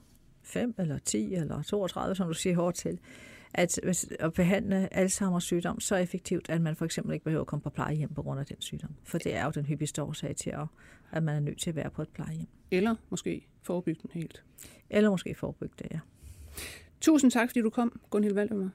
[0.42, 2.98] 5 eller 10 eller 32, som du siger hårdt til,
[3.54, 3.78] at,
[4.20, 7.70] at behandle Alzheimer's sygdom så effektivt, at man for eksempel ikke behøver at komme på
[7.70, 8.90] plejehjem på grund af den sygdom.
[9.04, 10.66] For det er jo den hyppigste årsag til, at,
[11.12, 12.48] at man er nødt til at være på et plejehjem.
[12.70, 14.44] Eller måske forebygge den helt.
[14.90, 15.98] Eller måske forebygge det, ja.
[17.00, 18.70] Tusind tak, fordi du kom, Gunhild Valdømmer.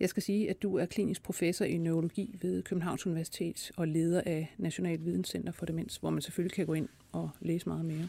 [0.00, 4.22] Jeg skal sige, at du er klinisk professor i neurologi ved Københavns Universitet og leder
[4.26, 8.08] af National Videnscenter for Demens, hvor man selvfølgelig kan gå ind og læse meget mere.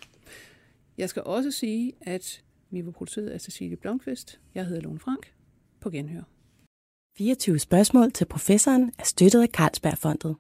[0.98, 4.40] Jeg skal også sige, at vi var produceret af Cecilie Blomqvist.
[4.56, 5.34] Jeg hedder Lone Frank.
[5.80, 6.24] På genhør.
[7.18, 10.36] 24 spørgsmål til professoren er støttet af Carlsbergfondet.